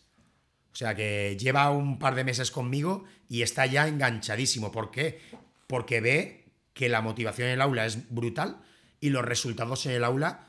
O 0.72 0.76
sea 0.76 0.96
que 0.96 1.38
lleva 1.40 1.70
un 1.72 1.98
par 2.00 2.14
de 2.16 2.24
meses 2.24 2.50
conmigo 2.52 3.04
y 3.30 3.42
está 3.42 3.66
ya 3.66 3.88
enganchadísimo. 3.88 4.72
¿Por 4.72 4.90
qué? 4.92 5.20
Porque 5.68 6.02
ve 6.02 6.46
que 6.74 6.88
la 6.90 7.02
motivación 7.02 7.48
en 7.48 7.54
el 7.56 7.62
aula 7.62 7.86
es 7.86 8.10
brutal 8.14 8.62
y 9.00 9.10
los 9.10 9.26
resultados 9.26 9.86
en 9.86 9.94
el 9.94 10.04
aula 10.04 10.48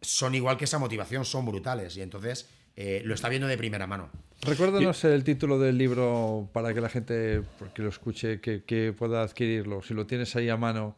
son 0.00 0.34
igual 0.34 0.56
que 0.56 0.64
esa 0.64 0.78
motivación, 0.78 1.24
son 1.24 1.46
brutales. 1.46 1.96
Y 1.96 2.02
entonces 2.02 2.48
eh, 2.76 3.02
lo 3.04 3.14
está 3.14 3.28
viendo 3.28 3.48
de 3.48 3.56
primera 3.58 3.86
mano. 3.86 4.10
Recuérdanos 4.44 5.04
el 5.04 5.22
título 5.22 5.58
del 5.58 5.78
libro 5.78 6.48
para 6.52 6.74
que 6.74 6.80
la 6.80 6.88
gente 6.88 7.42
que 7.74 7.82
lo 7.82 7.88
escuche, 7.90 8.40
que, 8.40 8.64
que 8.64 8.92
pueda 8.92 9.22
adquirirlo. 9.22 9.82
Si 9.82 9.94
lo 9.94 10.04
tienes 10.06 10.34
ahí 10.34 10.48
a 10.48 10.56
mano. 10.56 10.96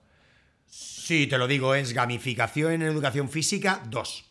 Sí, 0.67 1.27
te 1.27 1.37
lo 1.37 1.47
digo, 1.47 1.75
es 1.75 1.93
gamificación 1.93 2.73
en 2.73 2.83
educación 2.83 3.29
física 3.29 3.83
2. 3.91 4.25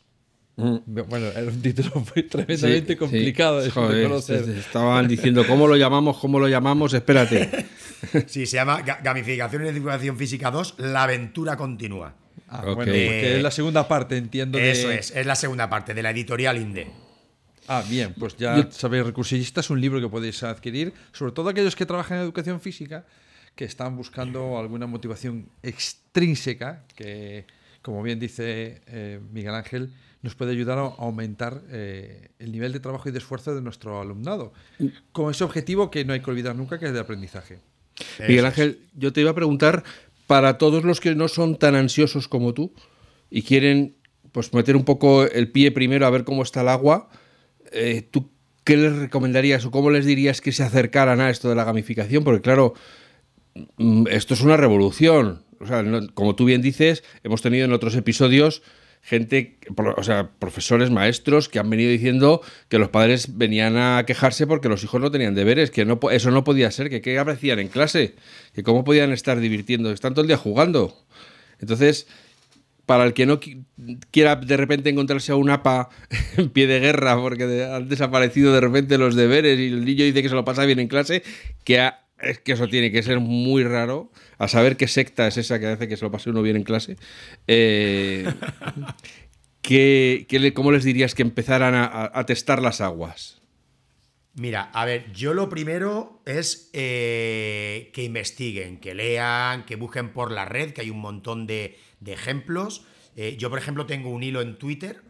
Bueno, 0.56 1.28
era 1.28 1.43
un 1.43 1.62
título 1.62 1.91
muy 2.15 2.23
tremendamente 2.23 2.93
Sí, 2.93 2.97
complicado 2.99 3.60
sí. 3.62 3.65
de 3.65 3.71
Joder, 3.71 4.08
conocer. 4.08 4.49
Estaban 4.49 5.08
diciendo, 5.08 5.45
¿cómo 5.47 5.67
lo 5.67 5.76
llamamos? 5.78 6.17
¿Cómo 6.17 6.39
lo 6.39 6.47
llamamos? 6.47 6.93
Espérate. 6.93 7.49
Sí, 8.28 8.45
se 8.45 8.58
llama 8.58 8.82
Ga- 8.86 9.02
Gamificación 9.02 9.62
en 9.62 9.69
educación 9.78 10.17
física 10.17 10.52
2, 10.52 10.76
la 10.80 11.04
aventura 11.04 11.56
continúa. 11.56 12.13
Ah, 12.49 12.60
Ok. 12.67 12.76
bueno, 12.76 12.91
porque 12.91 13.38
es 13.38 13.41
la 13.41 13.49
segunda 13.49 13.88
parte, 13.88 14.17
entiendo. 14.17 14.58
de- 14.58 14.71
Eso 14.71 14.91
es, 14.91 15.12
es 15.15 15.26
la 15.26 15.36
segunda 15.36 15.69
parte 15.69 15.93
de 15.93 16.04
la 16.04 16.10
editorial 16.12 16.58
Inde. 16.58 16.88
Ah, 17.67 17.84
bien, 17.89 18.13
pues 18.17 18.36
ya 18.38 18.58
Yo- 18.58 18.71
sabéis, 18.71 19.06
Recursillista 19.06 19.62
es 19.62 19.69
un 19.69 19.80
libro 19.80 19.99
que 20.02 20.10
podéis 20.10 20.43
adquirir, 20.43 20.93
sobre 21.13 21.32
todo 21.32 21.49
aquellos 21.49 21.76
que 21.76 21.86
trabajan 21.86 22.17
en 22.17 22.23
educación 22.23 22.60
física, 22.60 23.06
que 23.56 23.65
están 23.65 23.95
buscando 23.95 24.58
alguna 24.58 24.88
motivación 24.88 25.47
extrínseca, 25.62 26.84
que, 26.95 27.45
como 27.82 28.02
bien 28.04 28.19
dice 28.19 28.82
eh, 28.88 29.19
Miguel 29.32 29.54
Ángel, 29.56 29.93
nos 30.21 30.36
puede 30.36 30.52
ayudar 30.52 30.78
a 30.78 30.82
aumentar 30.82 31.62
eh, 31.69 32.30
el 32.39 32.52
nivel 32.52 32.71
de 32.73 32.80
trabajo 32.80 33.10
y 33.10 33.12
de 33.12 33.17
esfuerzo 33.19 33.54
de 33.54 33.62
nuestro 33.62 33.99
alumnado, 34.02 34.54
con 35.12 35.30
ese 35.32 35.43
objetivo 35.43 35.91
que 35.91 36.06
no 36.06 36.13
hay 36.13 36.21
que 36.21 36.32
olvidar 36.32 36.56
nunca, 36.56 36.80
que 36.80 36.86
es 36.86 36.89
el 36.89 36.95
de 36.95 37.02
aprendizaje. 37.02 37.60
Miguel. 38.19 38.45
Ángel, 38.45 38.80
yo 38.95 39.13
te 39.13 39.21
iba 39.21 39.32
a 39.32 39.36
preguntar, 39.36 39.84
para 40.28 40.58
todos 40.58 40.84
los 40.84 40.99
que 40.99 41.13
no 41.15 41.28
son 41.28 41.58
tan 41.58 41.76
ansiosos 41.76 42.28
como 42.28 42.54
tú 42.54 42.73
y 43.30 43.43
quieren 43.43 43.95
pues 44.32 44.54
meter 44.54 44.76
un 44.76 44.86
poco 44.86 45.26
el 45.26 45.52
pie 45.52 45.71
primero 45.71 46.06
a 46.08 46.10
ver 46.10 46.23
cómo 46.23 46.41
está 46.41 46.62
el 46.62 46.69
agua, 46.69 47.10
eh, 47.73 48.07
¿tú 48.09 48.31
qué 48.63 48.77
les 48.77 48.95
recomendarías 48.95 49.65
o 49.65 49.71
cómo 49.71 49.89
les 49.89 50.05
dirías 50.05 50.41
que 50.41 50.51
se 50.51 50.63
acercaran 50.63 51.21
a 51.21 51.29
esto 51.29 51.49
de 51.49 51.55
la 51.55 51.63
gamificación? 51.63 52.23
Porque 52.23 52.41
claro, 52.41 52.73
mm, 53.77 54.07
esto 54.09 54.33
es 54.33 54.41
una 54.41 54.57
revolución. 54.57 55.43
O 55.59 55.65
sea, 55.65 55.83
como 56.13 56.36
tú 56.36 56.45
bien 56.45 56.62
dices, 56.62 57.03
hemos 57.23 57.41
tenido 57.41 57.65
en 57.65 57.73
otros 57.73 57.95
episodios 57.95 58.62
gente, 59.03 59.57
o 59.97 60.03
sea, 60.03 60.31
profesores, 60.39 60.89
maestros 60.89 61.49
que 61.49 61.59
han 61.59 61.69
venido 61.69 61.91
diciendo 61.91 62.41
que 62.69 62.79
los 62.79 62.88
padres 62.88 63.38
venían 63.38 63.75
a 63.75 64.05
quejarse 64.07 64.47
porque 64.47 64.69
los 64.69 64.81
hijos 64.83 65.01
no 65.01 65.12
tenían 65.12 65.36
deberes, 65.36 65.71
que 65.71 65.83
no, 65.83 65.99
eso 66.09 66.31
no 66.31 66.45
podía 66.45 66.71
ser, 66.71 66.89
que 66.89 67.01
qué 67.01 67.19
hacían 67.19 67.59
en 67.59 67.67
clase, 67.67 68.15
que 68.53 68.63
cómo 68.63 68.86
podían 68.86 69.12
estar 69.12 69.39
divirtiendo, 69.41 69.91
están 69.91 70.13
todo 70.13 70.21
el 70.21 70.27
día 70.27 70.38
jugando. 70.38 71.05
Entonces, 71.59 72.07
para 72.86 73.06
el 73.06 73.13
que 73.13 73.26
no 73.26 73.39
qui- 73.39 73.63
quiera 74.12 74.36
de 74.36 74.58
repente 74.58 74.89
encontrarse 74.89 75.32
a 75.32 75.36
un 75.36 75.50
APA 75.50 75.89
en 76.38 76.50
pie 76.50 76.67
de 76.67 76.80
guerra 76.80 77.15
porque 77.15 77.43
han 77.65 77.88
desaparecido 77.88 78.54
de 78.54 78.62
repente 78.62 78.98
los 78.98 79.15
deberes 79.15 79.58
y 79.60 79.67
el 79.67 79.86
niño 79.86 80.04
dice 80.06 80.22
que 80.22 80.30
se 80.30 80.36
lo 80.36 80.43
pasa 80.46 80.65
bien 80.65 80.80
en 80.80 80.88
clase, 80.88 81.24
que 81.63 81.80
ha- 81.80 82.00
es 82.22 82.39
que 82.39 82.54
eso 82.54 82.67
tiene 82.67 82.91
que 82.91 83.04
ser 83.04 83.19
muy 83.19 83.63
raro, 83.63 84.12
a 84.38 84.48
saber 84.48 84.78
qué 84.78 84.88
secta 84.88 85.28
es 85.28 85.38
esa 85.38 85.60
que 85.60 85.67
hace 85.67 85.88
que 85.88 85.98
se 85.98 86.06
lo 86.06 86.12
pase 86.12 86.30
uno 86.30 86.41
bien 86.41 86.56
en 86.56 86.63
clase. 86.63 86.96
Eh, 87.48 88.26
¿qué- 89.62 90.26
qué 90.28 90.39
le- 90.39 90.54
¿Cómo 90.54 90.72
les 90.72 90.84
dirías 90.84 91.15
que 91.15 91.22
empezaran 91.22 91.74
a 91.76 92.26
testar 92.26 92.62
las 92.62 92.82
aguas? 92.82 93.41
Mira, 94.36 94.63
a 94.74 94.84
ver, 94.86 95.12
yo 95.13 95.36
lo 95.36 95.48
primero 95.48 96.22
es 96.26 96.69
eh, 96.74 97.91
que 97.93 98.04
investiguen, 98.04 98.80
que 98.80 98.96
lean, 98.96 99.63
que 99.63 99.76
busquen 99.76 100.10
por 100.10 100.32
la 100.32 100.43
red, 100.46 100.72
que 100.72 100.82
hay 100.82 100.89
un 100.89 101.00
montón 101.00 101.46
de, 101.46 101.78
de 102.03 102.13
ejemplos. 102.13 102.85
Eh, 103.15 103.37
yo, 103.37 103.49
por 103.49 103.59
ejemplo, 103.59 103.85
tengo 103.85 104.09
un 104.09 104.23
hilo 104.23 104.41
en 104.41 104.57
Twitter 104.57 105.01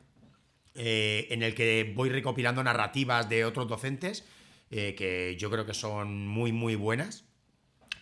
eh, 0.75 1.27
en 1.29 1.43
el 1.43 1.53
que 1.53 1.93
voy 1.95 2.09
recopilando 2.09 2.63
narrativas 2.63 3.29
de 3.29 3.45
otros 3.45 3.67
docentes 3.67 4.25
eh, 4.71 4.95
que 4.95 5.35
yo 5.37 5.51
creo 5.51 5.67
que 5.67 5.75
son 5.75 6.27
muy, 6.27 6.51
muy 6.51 6.75
buenas 6.75 7.25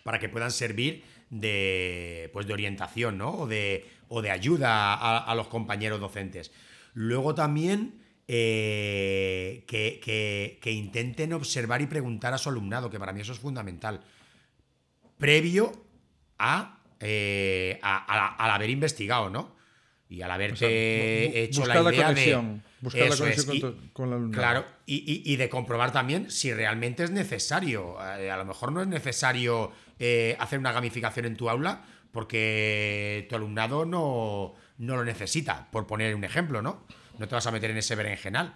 para 0.04 0.18
que 0.18 0.30
puedan 0.30 0.50
servir 0.50 1.04
de, 1.28 2.30
pues 2.32 2.46
de 2.46 2.54
orientación, 2.54 3.18
¿no? 3.18 3.30
O 3.30 3.46
de, 3.46 3.86
o 4.08 4.22
de 4.22 4.30
ayuda 4.30 4.94
a, 4.94 5.34
los 5.34 5.48
compañeros 5.48 6.00
docentes. 6.00 6.50
Luego 6.94 7.34
también 7.34 8.00
eh, 8.26 9.64
que, 9.66 10.70
intenten 10.70 11.34
observar 11.34 11.82
y 11.82 11.86
preguntar 11.86 12.32
a 12.32 12.38
su 12.38 12.48
alumnado, 12.48 12.88
que 12.88 12.98
para 12.98 13.12
mí 13.12 13.20
eso 13.20 13.32
es 13.32 13.38
fundamental. 13.38 14.00
Previo 15.18 15.72
a, 16.38 16.81
eh, 17.04 17.80
al 17.82 18.50
haber 18.50 18.70
investigado, 18.70 19.28
¿no? 19.28 19.56
Y 20.08 20.22
al 20.22 20.30
haberte 20.30 21.42
hecho 21.42 21.66
la 21.66 21.80
idea 21.82 22.12
de. 22.12 22.60
Buscar 22.80 23.08
la 23.08 23.16
conexión 23.16 23.90
con, 23.92 24.10
la 24.10 24.16
alumnado. 24.16 24.42
Claro, 24.42 24.66
y, 24.86 25.36
de 25.36 25.48
comprobar 25.48 25.92
también 25.92 26.30
si 26.30 26.52
realmente 26.52 27.04
es 27.04 27.10
necesario. 27.10 27.96
Eh, 28.18 28.30
a 28.30 28.36
lo 28.36 28.44
mejor 28.44 28.72
no 28.72 28.82
es 28.82 28.88
necesario 28.88 29.72
eh, 29.98 30.36
hacer 30.38 30.58
una 30.58 30.72
gamificación 30.72 31.26
en 31.26 31.36
tu 31.36 31.48
aula 31.48 31.84
porque 32.12 33.26
tu 33.28 33.36
alumnado 33.36 33.84
no, 33.84 34.54
no 34.78 34.96
lo 34.96 35.04
necesita, 35.04 35.70
por 35.70 35.86
poner 35.86 36.14
un 36.14 36.24
ejemplo, 36.24 36.60
¿no? 36.60 36.84
No 37.18 37.26
te 37.26 37.34
vas 37.34 37.46
a 37.46 37.50
meter 37.50 37.70
en 37.70 37.78
ese 37.78 37.94
berenjenal. 37.94 38.54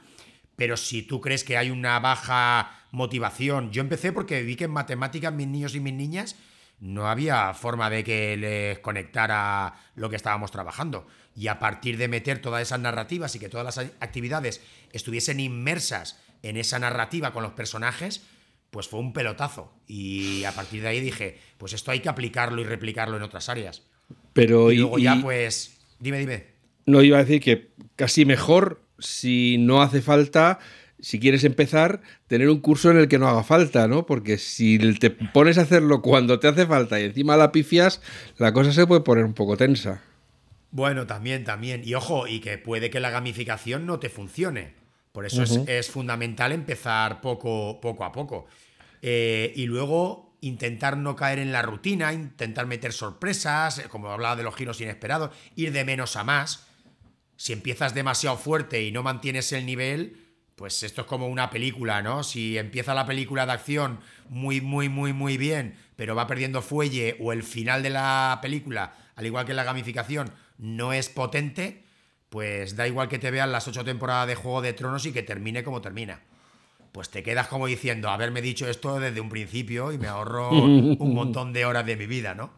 Pero 0.57 0.77
si 0.77 1.03
tú 1.03 1.21
crees 1.21 1.43
que 1.43 1.57
hay 1.57 1.71
una 1.71 1.99
baja 2.01 2.85
motivación, 2.91 3.71
yo 3.71 3.81
empecé 3.81 4.13
porque 4.13 4.43
vi 4.43 4.57
que 4.57 4.65
en 4.65 4.73
matemáticas 4.73 5.33
mis 5.33 5.47
niños 5.47 5.75
y 5.75 5.81
mis 5.81 5.95
niñas 5.95 6.37
no 6.81 7.09
había 7.09 7.53
forma 7.55 7.89
de 7.91 8.05
que 8.05 8.37
les 8.37 8.79
conectara 8.81 9.75
lo 9.95 10.11
que 10.11 10.17
estábamos 10.17 10.51
trabajando. 10.51 11.07
Y 11.35 11.49
a 11.49 11.59
partir 11.59 11.97
de 11.97 12.09
meter 12.09 12.41
todas 12.41 12.63
esas 12.63 12.81
narrativas 12.81 13.35
y 13.35 13.39
que 13.39 13.49
todas 13.49 13.65
las 13.65 13.79
actividades 14.01 14.63
estuviesen 14.93 15.41
inmersas 15.41 16.21
en 16.43 16.57
esa 16.57 16.79
narrativa 16.79 17.33
con 17.33 17.43
los 17.43 17.53
personajes, 17.53 18.23
pues 18.71 18.89
fue 18.89 19.01
un 19.01 19.13
pelotazo. 19.13 19.73
Y 19.87 20.45
a 20.45 20.53
partir 20.53 20.83
de 20.83 20.89
ahí 20.89 21.01
dije, 21.01 21.39
pues 21.59 21.73
esto 21.73 21.91
hay 21.91 22.01
que 22.01 22.09
aplicarlo 22.09 22.61
y 22.61 22.65
replicarlo 22.65 23.17
en 23.17 23.23
otras 23.23 23.49
áreas. 23.49 23.83
Pero 24.33 24.71
y 24.71 24.77
luego 24.77 24.99
ya, 24.99 25.19
pues, 25.21 25.79
dime, 25.99 26.19
dime. 26.19 26.47
No 26.85 27.03
iba 27.03 27.19
a 27.19 27.25
decir 27.25 27.41
que 27.41 27.71
casi 27.97 28.25
mejor 28.25 28.83
si 28.99 29.57
no 29.59 29.83
hace 29.83 30.01
falta 30.03 30.59
si 31.07 31.21
quieres 31.21 31.45
empezar, 31.45 32.01
tener 32.27 32.51
un 32.51 32.59
curso 32.59 32.91
en 32.91 32.97
el 32.97 33.07
que 33.07 33.17
no 33.17 33.29
haga 33.29 33.45
falta, 33.45 33.87
¿no? 33.87 34.07
Porque 34.07 34.39
si 34.39 34.77
te 34.99 35.11
pones 35.11 35.57
a 35.57 35.61
hacerlo 35.61 36.03
cuando 36.03 36.41
te 36.41 36.49
hace 36.49 36.67
falta 36.67 36.99
y 36.99 37.05
encima 37.05 37.37
la 37.37 37.53
pifias, 37.53 38.03
la 38.39 38.53
cosa 38.53 38.73
se 38.73 38.89
puede 38.89 39.03
poner 39.03 39.25
un 39.25 39.33
poco 39.33 39.57
tensa. 39.57 40.03
Bueno, 40.73 41.07
también, 41.07 41.45
también. 41.45 41.83
Y 41.85 41.95
ojo, 41.95 42.27
y 42.27 42.41
que 42.41 42.59
puede 42.59 42.91
que 42.91 42.99
la 42.99 43.11
gamificación 43.11 43.87
no 43.87 44.01
te 44.01 44.09
funcione. 44.09 44.75
Por 45.13 45.25
eso 45.27 45.45
es, 45.45 45.89
fundamental 45.89 46.51
empezar 46.51 47.21
poco, 47.21 47.81
poco 47.81 48.05
a 48.05 48.11
poco. 48.11 48.49
Eh, 49.01 49.53
y 49.55 49.67
luego 49.67 50.37
intentar 50.41 50.97
no 50.97 51.15
caer 51.15 51.39
en 51.39 51.53
la 51.53 51.63
rutina, 51.63 52.13
intentar 52.13 52.67
meter 52.67 52.93
sorpresas, 52.93 53.79
eh, 53.79 53.85
como 53.89 54.11
hablaba 54.11 54.35
de 54.35 54.43
los 54.43 54.57
giros 54.57 54.81
inesperados, 54.81 55.31
ir 55.55 55.71
de 55.71 55.85
menos 55.85 56.17
a 56.17 56.25
más. 56.25 56.67
Si 57.37 57.53
empiezas 57.53 57.95
demasiado 57.95 58.37
fuerte 58.37 58.83
y 58.83 58.91
no 58.91 59.05
mantienes 59.05 59.53
el 59.53 59.67
nivel, 59.67 60.26
pues 60.57 60.83
esto 60.83 61.03
es 61.03 61.07
como 61.07 61.29
una 61.29 61.51
película, 61.51 62.03
¿no? 62.03 62.23
Si 62.25 62.57
empieza 62.57 62.95
la 62.95 63.05
película 63.05 63.45
de 63.45 63.53
acción 63.53 64.01
muy, 64.31 64.63
muy, 64.63 64.89
muy, 64.89 65.13
muy 65.13 65.37
bien, 65.37 65.77
pero 65.97 66.17
va 66.17 66.27
perdiendo 66.27 66.63
fuelle 66.63 67.17
o 67.21 67.33
el 67.33 67.43
final 67.43 67.83
de 67.83 67.91
la 67.91 68.39
película, 68.41 68.95
al 69.15 69.27
igual 69.27 69.45
que 69.45 69.53
la 69.53 69.65
gamificación, 69.65 70.33
no 70.57 70.95
es 70.95 71.11
potente, 71.11 71.85
pues 72.31 72.75
da 72.75 72.89
igual 72.89 73.09
que 73.09 73.19
te 73.19 73.31
vean 73.31 73.53
las 73.53 73.69
ocho 73.69 73.85
temporadas 73.85 74.29
de 74.29 74.35
Juego 74.35 74.63
de 74.63 74.73
Tronos 74.73 75.05
y 75.05 75.13
que 75.13 75.23
termine 75.23 75.63
como 75.63 75.83
termina. 75.83 76.21
Pues 76.91 77.11
te 77.11 77.23
quedas 77.23 77.49
como 77.49 77.67
diciendo, 77.67 78.09
haberme 78.09 78.41
dicho 78.41 78.67
esto 78.67 78.99
desde 78.99 79.21
un 79.21 79.29
principio 79.29 79.93
y 79.93 79.99
me 79.99 80.09
ahorro 80.09 80.51
un 80.53 81.15
montón 81.15 81.53
de 81.53 81.67
horas 81.67 81.85
de 81.85 81.97
mi 81.97 82.07
vida, 82.07 82.35
¿no? 82.35 82.51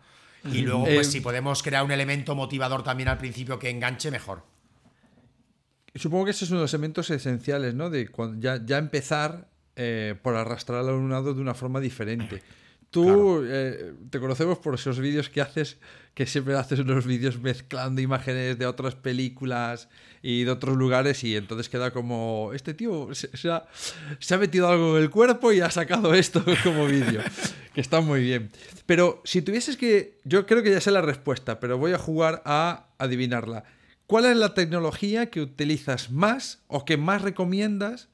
Y 0.44 0.60
luego, 0.60 0.84
pues 0.84 1.08
eh, 1.08 1.10
si 1.10 1.20
podemos 1.20 1.64
crear 1.64 1.82
un 1.82 1.90
elemento 1.90 2.36
motivador 2.36 2.84
también 2.84 3.08
al 3.08 3.18
principio 3.18 3.58
que 3.58 3.70
enganche, 3.70 4.12
mejor. 4.12 4.44
Supongo 5.98 6.26
que 6.26 6.30
ese 6.30 6.44
es 6.44 6.50
uno 6.50 6.60
de 6.60 6.64
los 6.64 6.74
elementos 6.74 7.10
esenciales, 7.10 7.74
¿no? 7.74 7.90
De 7.90 8.08
ya, 8.38 8.64
ya 8.64 8.78
empezar 8.78 9.48
eh, 9.76 10.14
por 10.22 10.34
arrastrar 10.34 10.80
al 10.80 10.88
alumnado 10.88 11.34
de 11.34 11.40
una 11.40 11.54
forma 11.54 11.80
diferente. 11.80 12.42
Tú 12.90 13.44
eh, 13.44 13.92
te 14.08 14.18
conocemos 14.18 14.58
por 14.58 14.74
esos 14.74 14.98
vídeos 14.98 15.28
que 15.28 15.42
haces, 15.42 15.76
que 16.14 16.24
siempre 16.24 16.56
haces 16.56 16.78
unos 16.78 17.06
vídeos 17.06 17.38
mezclando 17.38 18.00
imágenes 18.00 18.58
de 18.58 18.64
otras 18.64 18.94
películas 18.94 19.90
y 20.22 20.44
de 20.44 20.50
otros 20.50 20.74
lugares 20.76 21.22
y 21.22 21.36
entonces 21.36 21.68
queda 21.68 21.90
como, 21.90 22.50
este 22.54 22.72
tío 22.72 23.14
se, 23.14 23.28
ha, 23.50 23.66
se 24.18 24.34
ha, 24.34 24.38
metido 24.38 24.68
algo 24.68 24.96
en 24.96 25.02
el 25.02 25.10
cuerpo 25.10 25.52
y 25.52 25.60
ha 25.60 25.70
sacado 25.70 26.14
esto 26.14 26.42
como 26.64 26.86
vídeo, 26.86 27.20
que 27.74 27.82
está 27.82 28.00
muy 28.00 28.22
bien. 28.22 28.50
Pero 28.86 29.20
si 29.24 29.42
tuvieses 29.42 29.76
que, 29.76 30.18
yo 30.24 30.46
creo 30.46 30.62
que 30.62 30.70
ya 30.70 30.80
sé 30.80 30.90
la 30.90 31.02
respuesta, 31.02 31.60
pero 31.60 31.76
voy 31.76 31.92
a 31.92 31.98
jugar 31.98 32.42
a 32.46 32.86
adivinarla. 32.96 33.64
¿Cuál 34.08 34.24
es 34.24 34.38
la 34.38 34.54
tecnología 34.54 35.28
que 35.28 35.42
utilizas 35.42 36.10
más 36.10 36.62
o 36.66 36.86
que 36.86 36.96
más 36.96 37.20
recomiendas 37.20 38.08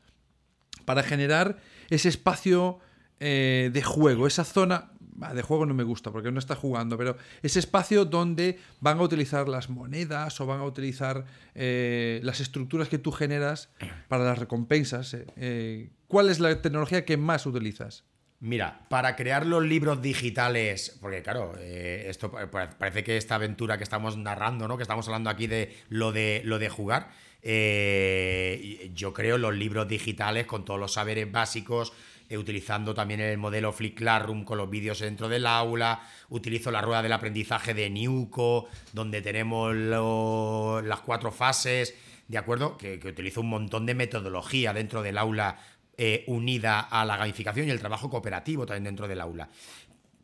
para 0.84 1.04
generar 1.04 1.58
ese 1.88 2.08
espacio 2.08 2.80
eh, 3.20 3.70
de 3.72 3.80
juego, 3.80 4.26
esa 4.26 4.42
zona 4.42 4.90
de 5.32 5.42
juego 5.42 5.66
no 5.66 5.72
me 5.72 5.84
gusta 5.84 6.10
porque 6.10 6.32
no 6.32 6.40
está 6.40 6.56
jugando, 6.56 6.98
pero 6.98 7.16
ese 7.42 7.60
espacio 7.60 8.04
donde 8.06 8.58
van 8.80 8.98
a 8.98 9.02
utilizar 9.02 9.48
las 9.48 9.70
monedas 9.70 10.40
o 10.40 10.46
van 10.46 10.58
a 10.58 10.64
utilizar 10.64 11.26
eh, 11.54 12.18
las 12.24 12.40
estructuras 12.40 12.88
que 12.88 12.98
tú 12.98 13.12
generas 13.12 13.68
para 14.08 14.24
las 14.24 14.36
recompensas. 14.36 15.16
Eh, 15.36 15.90
¿Cuál 16.08 16.28
es 16.28 16.40
la 16.40 16.60
tecnología 16.60 17.04
que 17.04 17.16
más 17.16 17.46
utilizas? 17.46 18.02
Mira, 18.40 18.80
para 18.88 19.16
crear 19.16 19.46
los 19.46 19.64
libros 19.64 20.02
digitales, 20.02 20.98
porque 21.00 21.22
claro, 21.22 21.54
eh, 21.58 22.06
esto 22.08 22.30
parece 22.30 23.02
que 23.02 23.16
esta 23.16 23.36
aventura 23.36 23.78
que 23.78 23.84
estamos 23.84 24.18
narrando, 24.18 24.68
¿no? 24.68 24.76
Que 24.76 24.82
estamos 24.82 25.06
hablando 25.08 25.30
aquí 25.30 25.46
de 25.46 25.74
lo 25.88 26.12
de, 26.12 26.42
lo 26.44 26.58
de 26.58 26.68
jugar. 26.68 27.08
Eh, 27.42 28.90
yo 28.94 29.12
creo 29.14 29.38
los 29.38 29.54
libros 29.54 29.88
digitales 29.88 30.46
con 30.46 30.64
todos 30.64 30.78
los 30.78 30.92
saberes 30.92 31.30
básicos, 31.30 31.94
eh, 32.28 32.36
utilizando 32.36 32.94
también 32.94 33.20
el 33.20 33.38
modelo 33.38 33.72
Flip 33.72 33.96
Classroom 33.96 34.44
con 34.44 34.58
los 34.58 34.68
vídeos 34.68 35.00
dentro 35.00 35.28
del 35.28 35.46
aula. 35.46 36.02
Utilizo 36.28 36.70
la 36.70 36.82
rueda 36.82 37.02
del 37.02 37.12
aprendizaje 37.12 37.72
de 37.72 37.88
Newco, 37.88 38.68
donde 38.92 39.22
tenemos 39.22 39.74
las 39.74 41.00
cuatro 41.00 41.32
fases. 41.32 41.94
¿De 42.28 42.38
acuerdo? 42.38 42.78
Que, 42.78 42.98
que 42.98 43.08
utilizo 43.08 43.42
un 43.42 43.50
montón 43.50 43.84
de 43.84 43.94
metodología 43.94 44.72
dentro 44.72 45.02
del 45.02 45.18
aula 45.18 45.58
eh, 45.96 46.24
unida 46.26 46.80
a 46.80 47.04
la 47.04 47.16
gamificación 47.16 47.68
y 47.68 47.70
el 47.70 47.78
trabajo 47.78 48.10
cooperativo 48.10 48.66
también 48.66 48.84
dentro 48.84 49.08
del 49.08 49.20
aula. 49.20 49.48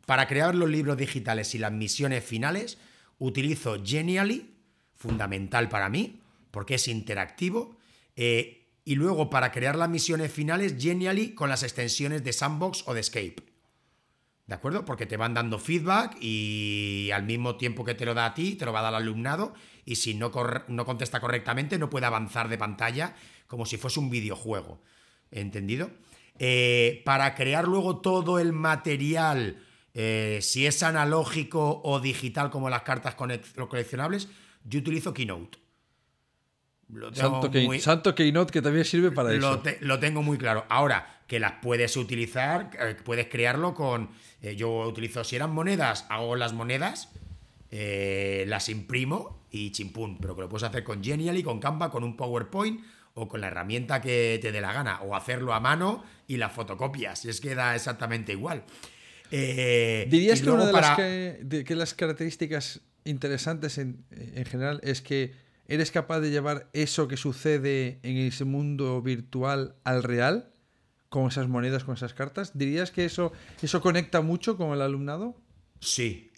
Para 0.05 0.27
crear 0.27 0.55
los 0.55 0.69
libros 0.69 0.97
digitales 0.97 1.55
y 1.55 1.59
las 1.59 1.71
misiones 1.71 2.23
finales, 2.23 2.77
utilizo 3.19 3.81
Genially, 3.83 4.53
fundamental 4.95 5.69
para 5.69 5.89
mí, 5.89 6.19
porque 6.51 6.75
es 6.75 6.87
interactivo. 6.87 7.77
Eh, 8.15 8.67
y 8.83 8.95
luego 8.95 9.29
para 9.29 9.51
crear 9.51 9.75
las 9.75 9.89
misiones 9.89 10.31
finales, 10.31 10.75
Genially 10.77 11.33
con 11.33 11.49
las 11.49 11.63
extensiones 11.63 12.23
de 12.23 12.33
Sandbox 12.33 12.83
o 12.87 12.93
de 12.93 13.01
Escape. 13.01 13.51
¿De 14.47 14.55
acuerdo? 14.55 14.83
Porque 14.83 15.05
te 15.05 15.15
van 15.15 15.33
dando 15.33 15.59
feedback 15.59 16.17
y 16.19 17.09
al 17.13 17.23
mismo 17.23 17.55
tiempo 17.55 17.85
que 17.85 17.93
te 17.93 18.05
lo 18.05 18.13
da 18.13 18.25
a 18.25 18.33
ti, 18.33 18.55
te 18.55 18.65
lo 18.65 18.73
va 18.73 18.79
a 18.79 18.83
dar 18.83 18.95
al 18.95 19.03
alumnado. 19.03 19.53
Y 19.85 19.95
si 19.95 20.13
no, 20.13 20.31
no 20.67 20.85
contesta 20.85 21.21
correctamente, 21.21 21.79
no 21.79 21.89
puede 21.89 22.07
avanzar 22.07 22.49
de 22.49 22.57
pantalla 22.57 23.15
como 23.47 23.65
si 23.65 23.77
fuese 23.77 24.01
un 24.01 24.09
videojuego. 24.09 24.81
¿Entendido? 25.31 25.89
Eh, 26.43 27.03
para 27.05 27.35
crear 27.35 27.67
luego 27.67 27.97
todo 27.97 28.39
el 28.39 28.51
material, 28.51 29.57
eh, 29.93 30.39
si 30.41 30.65
es 30.65 30.81
analógico 30.81 31.81
o 31.83 31.99
digital 31.99 32.49
como 32.49 32.67
las 32.67 32.81
cartas 32.81 33.13
coleccionables, 33.13 34.27
yo 34.63 34.79
utilizo 34.79 35.13
Keynote. 35.13 35.59
Santo, 37.13 38.15
Keynote 38.15 38.51
que 38.51 38.63
también 38.63 38.85
sirve 38.85 39.11
para 39.11 39.33
eso. 39.33 39.61
lo 39.81 39.99
tengo 39.99 40.23
muy 40.23 40.39
claro. 40.39 40.65
Ahora, 40.67 41.21
que 41.27 41.39
las 41.39 41.53
puedes 41.61 41.95
utilizar, 41.95 42.71
eh, 42.79 42.97
puedes 43.03 43.27
crearlo 43.27 43.75
con... 43.75 44.09
yo 44.57 44.87
utilizo, 44.87 45.23
si 45.23 45.35
eran 45.35 45.53
monedas, 45.53 46.07
hago 46.09 46.35
las 46.35 46.53
monedas, 46.53 47.09
las 47.69 48.67
imprimo 48.67 49.45
y 49.51 49.71
chimpún, 49.71 50.17
pero 50.17 50.35
que 50.35 50.41
lo 50.41 50.49
puedes 50.49 50.67
hacer 50.67 50.83
con 50.83 51.03
Genially, 51.03 51.43
con 51.43 51.59
Canva, 51.59 51.91
con 51.91 52.03
un 52.03 52.17
PowerPoint 52.17 52.81
o 53.13 53.27
con 53.27 53.41
la 53.41 53.47
herramienta 53.47 54.01
que 54.01 54.39
te 54.41 54.51
dé 54.51 54.61
la 54.61 54.73
gana, 54.73 55.01
o 55.01 55.15
hacerlo 55.15 55.53
a 55.53 55.59
mano 55.59 56.03
y 56.27 56.37
la 56.37 56.49
fotocopias, 56.49 57.25
es 57.25 57.41
que 57.41 57.55
da 57.55 57.75
exactamente 57.75 58.31
igual. 58.31 58.63
Eh, 59.31 60.07
¿Dirías 60.09 60.41
que 60.41 60.49
una 60.49 60.65
de, 60.65 60.73
las 60.73 60.97
que, 60.97 61.75
las 61.75 61.93
características 61.93 62.81
interesantes 63.05 63.77
en, 63.77 64.05
general 64.45 64.81
es 64.83 65.01
que 65.01 65.33
eres 65.67 65.91
capaz 65.91 66.19
de 66.19 66.31
llevar 66.31 66.69
eso 66.73 67.07
que 67.07 67.17
sucede 67.17 67.99
en 68.03 68.17
ese 68.17 68.43
mundo 68.43 69.01
virtual 69.01 69.75
al 69.83 70.03
real? 70.03 70.49
Con 71.07 71.27
esas 71.27 71.49
monedas, 71.49 71.83
con 71.83 71.95
esas 71.95 72.13
cartas. 72.13 72.57
¿Dirías 72.57 72.91
que 72.91 73.03
eso, 73.03 73.33
eso 73.61 73.81
conecta 73.81 74.21
mucho 74.21 74.55
con 74.55 74.71
el 74.71 74.81
alumnado? 74.81 75.35
Sí, 75.81 76.31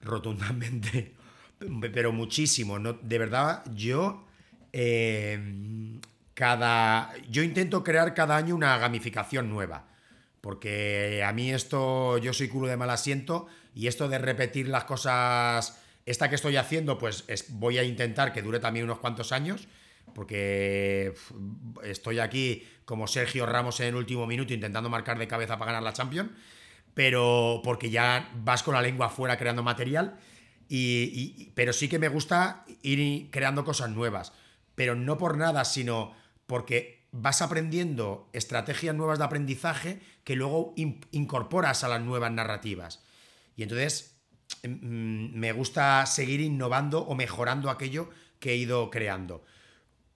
rotundamente. 0.00 1.14
Pero 1.92 2.12
muchísimo. 2.12 2.78
¿no? 2.78 2.92
De 2.92 3.18
verdad, 3.18 3.64
yo 3.74 4.26
eh, 4.72 5.98
cada. 6.38 7.12
Yo 7.28 7.42
intento 7.42 7.82
crear 7.82 8.14
cada 8.14 8.36
año 8.36 8.54
una 8.54 8.78
gamificación 8.78 9.50
nueva. 9.50 9.88
Porque 10.40 11.24
a 11.26 11.32
mí 11.32 11.50
esto, 11.50 12.16
yo 12.18 12.32
soy 12.32 12.46
culo 12.46 12.68
de 12.68 12.76
mal 12.76 12.90
asiento 12.90 13.48
y 13.74 13.88
esto 13.88 14.08
de 14.08 14.18
repetir 14.18 14.68
las 14.68 14.84
cosas, 14.84 15.80
esta 16.06 16.28
que 16.28 16.36
estoy 16.36 16.56
haciendo, 16.56 16.96
pues 16.96 17.24
voy 17.48 17.78
a 17.78 17.82
intentar 17.82 18.32
que 18.32 18.40
dure 18.40 18.60
también 18.60 18.84
unos 18.84 19.00
cuantos 19.00 19.32
años, 19.32 19.66
porque 20.14 21.12
estoy 21.82 22.20
aquí 22.20 22.68
como 22.84 23.08
Sergio 23.08 23.46
Ramos 23.46 23.80
en 23.80 23.88
el 23.88 23.96
último 23.96 24.28
minuto 24.28 24.54
intentando 24.54 24.88
marcar 24.88 25.18
de 25.18 25.26
cabeza 25.26 25.58
para 25.58 25.72
ganar 25.72 25.82
la 25.82 25.92
Champions, 25.92 26.30
pero 26.94 27.60
porque 27.64 27.90
ya 27.90 28.30
vas 28.36 28.62
con 28.62 28.74
la 28.74 28.80
lengua 28.80 29.06
afuera 29.06 29.36
creando 29.36 29.64
material, 29.64 30.20
y, 30.68 31.50
pero 31.56 31.72
sí 31.72 31.88
que 31.88 31.98
me 31.98 32.08
gusta 32.08 32.64
ir 32.82 33.28
creando 33.32 33.64
cosas 33.64 33.90
nuevas, 33.90 34.32
pero 34.76 34.94
no 34.94 35.18
por 35.18 35.36
nada, 35.36 35.64
sino 35.64 36.14
porque 36.48 37.06
vas 37.12 37.42
aprendiendo 37.42 38.28
estrategias 38.32 38.94
nuevas 38.96 39.18
de 39.18 39.24
aprendizaje 39.26 40.00
que 40.24 40.34
luego 40.34 40.74
incorporas 41.12 41.84
a 41.84 41.88
las 41.88 42.00
nuevas 42.00 42.32
narrativas. 42.32 43.04
Y 43.54 43.62
entonces 43.62 44.18
em, 44.62 44.80
mm, 44.80 45.38
me 45.38 45.52
gusta 45.52 46.04
seguir 46.06 46.40
innovando 46.40 47.00
o 47.02 47.14
mejorando 47.14 47.70
aquello 47.70 48.08
que 48.40 48.52
he 48.52 48.56
ido 48.56 48.90
creando. 48.90 49.44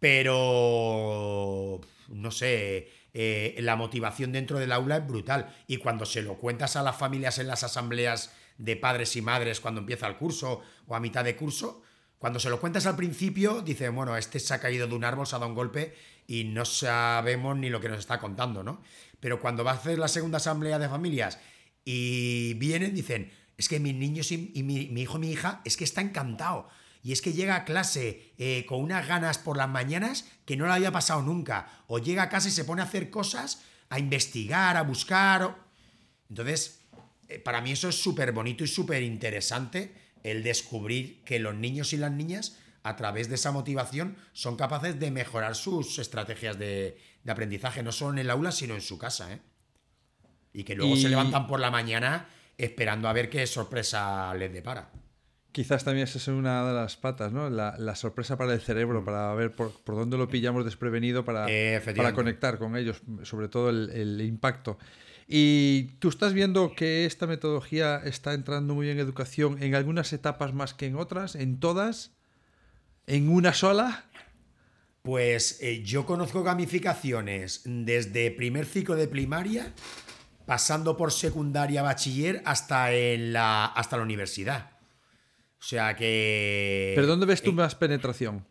Pero, 0.00 1.80
no 2.08 2.30
sé, 2.30 2.88
eh, 3.12 3.54
la 3.60 3.76
motivación 3.76 4.32
dentro 4.32 4.58
del 4.58 4.72
aula 4.72 4.96
es 4.96 5.06
brutal. 5.06 5.54
Y 5.66 5.76
cuando 5.76 6.06
se 6.06 6.22
lo 6.22 6.38
cuentas 6.38 6.76
a 6.76 6.82
las 6.82 6.96
familias 6.96 7.38
en 7.38 7.46
las 7.46 7.62
asambleas 7.62 8.34
de 8.56 8.76
padres 8.76 9.16
y 9.16 9.22
madres 9.22 9.60
cuando 9.60 9.80
empieza 9.80 10.06
el 10.06 10.16
curso 10.16 10.62
o 10.86 10.94
a 10.94 11.00
mitad 11.00 11.24
de 11.24 11.36
curso, 11.36 11.82
cuando 12.22 12.38
se 12.38 12.50
lo 12.50 12.60
cuentas 12.60 12.86
al 12.86 12.94
principio, 12.94 13.62
dice, 13.62 13.88
bueno, 13.88 14.16
este 14.16 14.38
se 14.38 14.54
ha 14.54 14.60
caído 14.60 14.86
de 14.86 14.94
un 14.94 15.02
árbol, 15.02 15.26
se 15.26 15.34
ha 15.34 15.40
dado 15.40 15.48
un 15.48 15.56
golpe 15.56 15.92
y 16.28 16.44
no 16.44 16.64
sabemos 16.64 17.56
ni 17.56 17.68
lo 17.68 17.80
que 17.80 17.88
nos 17.88 17.98
está 17.98 18.20
contando, 18.20 18.62
¿no? 18.62 18.80
Pero 19.18 19.40
cuando 19.40 19.64
va 19.64 19.72
a 19.72 19.74
hacer 19.74 19.98
la 19.98 20.06
segunda 20.06 20.36
asamblea 20.36 20.78
de 20.78 20.88
familias 20.88 21.40
y 21.84 22.54
vienen, 22.54 22.94
dicen, 22.94 23.32
es 23.56 23.68
que 23.68 23.80
mis 23.80 23.96
niños 23.96 24.30
y, 24.30 24.38
mi, 24.62 24.82
hijo 25.02 25.16
y 25.16 25.20
mi 25.20 25.32
hija, 25.32 25.62
es 25.64 25.76
que 25.76 25.82
está 25.82 26.00
encantado. 26.00 26.68
Y 27.02 27.10
es 27.10 27.22
que 27.22 27.32
llega 27.32 27.56
a 27.56 27.64
clase 27.64 28.32
eh, 28.38 28.66
con 28.68 28.80
unas 28.80 29.08
ganas 29.08 29.38
por 29.38 29.56
las 29.56 29.68
mañanas 29.68 30.24
que 30.46 30.56
no 30.56 30.66
le 30.66 30.74
había 30.74 30.92
pasado 30.92 31.22
nunca. 31.22 31.82
O 31.88 31.98
llega 31.98 32.22
a 32.22 32.28
casa 32.28 32.46
y 32.46 32.52
se 32.52 32.64
pone 32.64 32.82
a 32.82 32.84
hacer 32.84 33.10
cosas, 33.10 33.64
a 33.88 33.98
investigar, 33.98 34.76
a 34.76 34.82
buscar. 34.82 35.56
Entonces, 36.28 36.82
eh, 37.26 37.40
para 37.40 37.60
mí 37.60 37.72
eso 37.72 37.88
es 37.88 38.00
súper 38.00 38.30
bonito 38.30 38.62
y 38.62 38.68
súper 38.68 39.02
interesante 39.02 40.01
el 40.22 40.42
descubrir 40.42 41.22
que 41.24 41.38
los 41.38 41.54
niños 41.54 41.92
y 41.92 41.96
las 41.96 42.12
niñas, 42.12 42.58
a 42.82 42.96
través 42.96 43.28
de 43.28 43.36
esa 43.36 43.52
motivación, 43.52 44.16
son 44.32 44.56
capaces 44.56 44.98
de 44.98 45.10
mejorar 45.10 45.54
sus 45.54 45.98
estrategias 45.98 46.58
de, 46.58 46.98
aprendizaje, 47.26 47.82
no 47.82 47.92
solo 47.92 48.12
en 48.12 48.18
el 48.18 48.30
aula, 48.30 48.52
sino 48.52 48.74
en 48.74 48.80
su 48.80 48.98
casa. 48.98 49.32
¿eh? 49.32 49.40
Y 50.52 50.64
que 50.64 50.74
luego 50.74 50.96
se 50.96 51.08
levantan 51.08 51.46
por 51.46 51.60
la 51.60 51.70
mañana 51.70 52.28
esperando 52.58 53.08
a 53.08 53.12
ver 53.12 53.30
qué 53.30 53.46
sorpresa 53.46 54.34
les 54.34 54.52
depara. 54.52 54.90
Quizás 55.52 55.84
también 55.84 56.04
esa 56.04 56.18
es 56.18 56.28
una 56.28 56.66
de 56.66 56.72
las 56.72 56.96
patas, 56.96 57.30
¿no? 57.30 57.50
La, 57.50 57.94
sorpresa 57.94 58.38
para 58.38 58.54
el 58.54 58.60
cerebro, 58.60 59.04
para 59.04 59.34
ver 59.34 59.54
por, 59.54 59.72
dónde 59.84 60.16
lo 60.16 60.28
pillamos 60.28 60.64
desprevenido 60.64 61.24
para, 61.24 61.46
para 61.94 62.14
conectar 62.14 62.58
con 62.58 62.76
ellos, 62.76 63.02
sobre 63.22 63.48
todo 63.48 63.68
el 63.70 64.20
impacto. 64.22 64.78
Y 65.26 65.84
tú 65.98 66.08
estás 66.08 66.32
viendo 66.32 66.74
que 66.74 67.04
esta 67.04 67.26
metodología 67.26 68.02
está 68.04 68.34
entrando 68.34 68.74
muy 68.74 68.86
bien 68.86 68.98
en 68.98 69.04
educación 69.04 69.62
en 69.62 69.74
algunas 69.74 70.12
etapas 70.12 70.52
más 70.52 70.74
que 70.74 70.86
en 70.86 70.96
otras, 70.96 71.34
en 71.34 71.60
todas, 71.60 72.12
en 73.06 73.28
una 73.28 73.54
sola. 73.54 74.04
Pues 75.02 75.60
eh, 75.60 75.82
yo 75.82 76.06
conozco 76.06 76.42
gamificaciones 76.42 77.62
desde 77.64 78.30
primer 78.30 78.66
ciclo 78.66 78.94
de 78.94 79.08
primaria, 79.08 79.72
pasando 80.46 80.96
por 80.96 81.12
secundaria, 81.12 81.82
bachiller, 81.82 82.42
hasta, 82.44 82.92
en 82.92 83.32
la, 83.32 83.66
hasta 83.66 83.96
la 83.96 84.04
universidad. 84.04 84.70
O 85.58 85.64
sea 85.64 85.96
que... 85.96 86.92
¿Pero 86.94 87.06
dónde 87.06 87.26
ves 87.26 87.42
tú 87.42 87.50
eh, 87.50 87.54
más 87.54 87.74
penetración? 87.74 88.44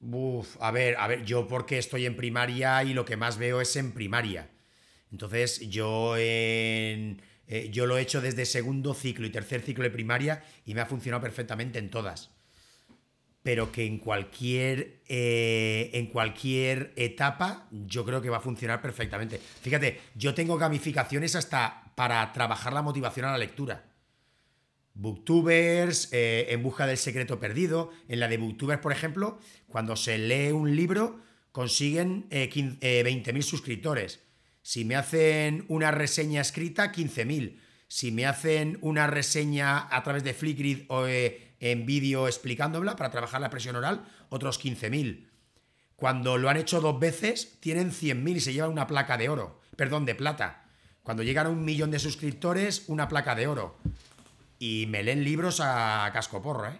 Uf, 0.00 0.56
a 0.60 0.70
ver, 0.70 0.96
a 0.98 1.08
ver, 1.08 1.24
yo 1.24 1.48
porque 1.48 1.78
estoy 1.78 2.06
en 2.06 2.16
primaria 2.16 2.82
y 2.84 2.94
lo 2.94 3.04
que 3.04 3.16
más 3.16 3.38
veo 3.38 3.60
es 3.60 3.74
en 3.76 3.92
primaria. 3.92 4.48
Entonces 5.12 5.60
yo, 5.68 6.14
eh, 7.48 7.70
yo 7.72 7.86
lo 7.86 7.96
he 7.96 8.02
hecho 8.02 8.20
desde 8.20 8.44
segundo 8.44 8.94
ciclo 8.94 9.26
y 9.26 9.30
tercer 9.30 9.62
ciclo 9.62 9.84
de 9.84 9.90
primaria 9.90 10.44
y 10.66 10.74
me 10.74 10.80
ha 10.80 10.86
funcionado 10.86 11.22
perfectamente 11.22 11.78
en 11.78 11.90
todas. 11.90 12.30
Pero 13.42 13.72
que 13.72 13.86
en 13.86 13.98
cualquier, 13.98 15.00
eh, 15.08 15.90
en 15.94 16.06
cualquier 16.06 16.92
etapa 16.96 17.68
yo 17.70 18.04
creo 18.04 18.20
que 18.20 18.28
va 18.28 18.38
a 18.38 18.40
funcionar 18.40 18.82
perfectamente. 18.82 19.40
Fíjate, 19.62 20.00
yo 20.14 20.34
tengo 20.34 20.58
gamificaciones 20.58 21.34
hasta 21.36 21.92
para 21.94 22.30
trabajar 22.32 22.72
la 22.72 22.82
motivación 22.82 23.26
a 23.26 23.32
la 23.32 23.38
lectura. 23.38 23.84
Booktubers, 24.92 26.12
eh, 26.12 26.48
en 26.50 26.62
busca 26.62 26.86
del 26.86 26.98
secreto 26.98 27.38
perdido. 27.38 27.92
En 28.08 28.20
la 28.20 28.28
de 28.28 28.36
Booktubers, 28.36 28.80
por 28.80 28.92
ejemplo, 28.92 29.38
cuando 29.68 29.96
se 29.96 30.18
lee 30.18 30.50
un 30.50 30.74
libro, 30.74 31.20
consiguen 31.52 32.28
20.000 32.30 33.42
suscriptores. 33.42 34.27
Si 34.68 34.84
me 34.84 34.96
hacen 34.96 35.64
una 35.68 35.90
reseña 35.92 36.42
escrita, 36.42 36.92
15.000. 36.92 37.58
Si 37.86 38.12
me 38.12 38.26
hacen 38.26 38.76
una 38.82 39.06
reseña 39.06 39.88
a 39.90 40.02
través 40.02 40.24
de 40.24 40.34
Flickr 40.34 40.84
o 40.88 41.06
eh, 41.06 41.54
en 41.58 41.86
vídeo 41.86 42.26
explicándola 42.28 42.94
para 42.94 43.10
trabajar 43.10 43.40
la 43.40 43.48
presión 43.48 43.76
oral, 43.76 44.04
otros 44.28 44.62
15.000. 44.62 45.26
Cuando 45.96 46.36
lo 46.36 46.50
han 46.50 46.58
hecho 46.58 46.82
dos 46.82 47.00
veces, 47.00 47.58
tienen 47.60 47.92
100.000 47.92 48.36
y 48.36 48.40
se 48.40 48.52
llevan 48.52 48.70
una 48.72 48.86
placa 48.86 49.16
de 49.16 49.30
oro. 49.30 49.58
Perdón, 49.74 50.04
de 50.04 50.14
plata. 50.14 50.66
Cuando 51.02 51.22
llegan 51.22 51.46
a 51.46 51.50
un 51.50 51.64
millón 51.64 51.90
de 51.90 51.98
suscriptores, 51.98 52.84
una 52.88 53.08
placa 53.08 53.34
de 53.34 53.46
oro. 53.46 53.78
Y 54.58 54.84
me 54.90 55.02
leen 55.02 55.24
libros 55.24 55.60
a 55.62 56.10
casco 56.12 56.42
porro, 56.42 56.68
¿eh? 56.68 56.78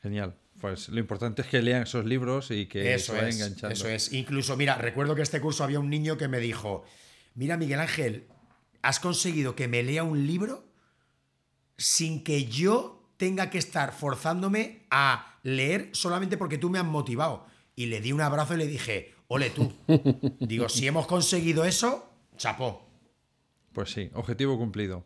Genial. 0.00 0.36
Pues 0.60 0.88
lo 0.88 0.98
importante 0.98 1.42
es 1.42 1.48
que 1.48 1.62
lean 1.62 1.82
esos 1.84 2.04
libros 2.04 2.50
y 2.50 2.66
que 2.66 2.94
eso 2.94 3.12
se 3.12 3.18
vayan 3.18 3.34
enganchando. 3.34 3.72
Eso 3.72 3.88
es. 3.88 4.12
Incluso, 4.12 4.56
mira, 4.56 4.76
recuerdo 4.76 5.14
que 5.14 5.22
este 5.22 5.40
curso 5.40 5.62
había 5.62 5.78
un 5.78 5.88
niño 5.88 6.16
que 6.16 6.26
me 6.26 6.40
dijo: 6.40 6.84
Mira, 7.34 7.56
Miguel 7.56 7.80
Ángel, 7.80 8.26
has 8.82 8.98
conseguido 8.98 9.54
que 9.54 9.68
me 9.68 9.82
lea 9.82 10.02
un 10.02 10.26
libro 10.26 10.64
sin 11.76 12.24
que 12.24 12.46
yo 12.46 13.08
tenga 13.16 13.50
que 13.50 13.58
estar 13.58 13.92
forzándome 13.92 14.86
a 14.90 15.38
leer 15.44 15.90
solamente 15.92 16.36
porque 16.36 16.58
tú 16.58 16.70
me 16.70 16.78
has 16.78 16.84
motivado. 16.84 17.46
Y 17.76 17.86
le 17.86 18.00
di 18.00 18.12
un 18.12 18.20
abrazo 18.20 18.54
y 18.54 18.58
le 18.58 18.66
dije: 18.66 19.14
Ole 19.28 19.50
tú. 19.50 19.72
Digo, 20.40 20.68
si 20.68 20.86
hemos 20.88 21.06
conseguido 21.06 21.64
eso, 21.64 22.10
chapó. 22.36 22.84
Pues 23.72 23.92
sí, 23.92 24.10
objetivo 24.14 24.58
cumplido. 24.58 25.04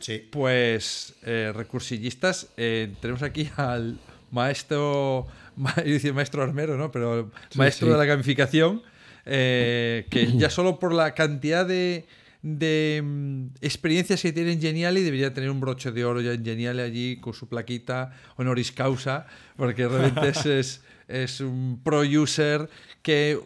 Sí. 0.00 0.28
Pues, 0.30 1.14
eh, 1.22 1.52
recursillistas, 1.54 2.48
eh, 2.56 2.94
tenemos 3.00 3.22
aquí 3.22 3.50
al 3.56 3.98
maestro, 4.34 5.26
maestro 5.56 6.42
armero, 6.42 6.76
¿no? 6.76 6.90
Pero 6.90 7.30
maestro 7.54 7.92
de 7.92 7.98
la 7.98 8.04
gamificación, 8.04 8.82
eh, 9.24 10.06
que 10.10 10.26
ya 10.36 10.50
solo 10.50 10.78
por 10.78 10.92
la 10.92 11.14
cantidad 11.14 11.64
de, 11.66 12.04
mm, 12.42 13.46
experiencias 13.62 14.20
que 14.20 14.32
tiene 14.32 14.52
en 14.52 14.60
Geniali 14.60 15.02
debería 15.02 15.32
tener 15.32 15.50
un 15.50 15.60
broche 15.60 15.92
de 15.92 16.04
oro 16.04 16.20
ya 16.20 16.32
en 16.32 16.44
Geniali 16.44 16.82
allí 16.82 17.16
con 17.16 17.32
su 17.32 17.48
plaquita 17.48 18.12
honoris 18.36 18.72
causa, 18.72 19.26
porque 19.56 19.88
realmente 19.88 20.58
es, 20.58 20.82
es 21.08 21.40
un 21.40 21.80
pro 21.82 22.00
user 22.00 22.68
que 23.02 23.40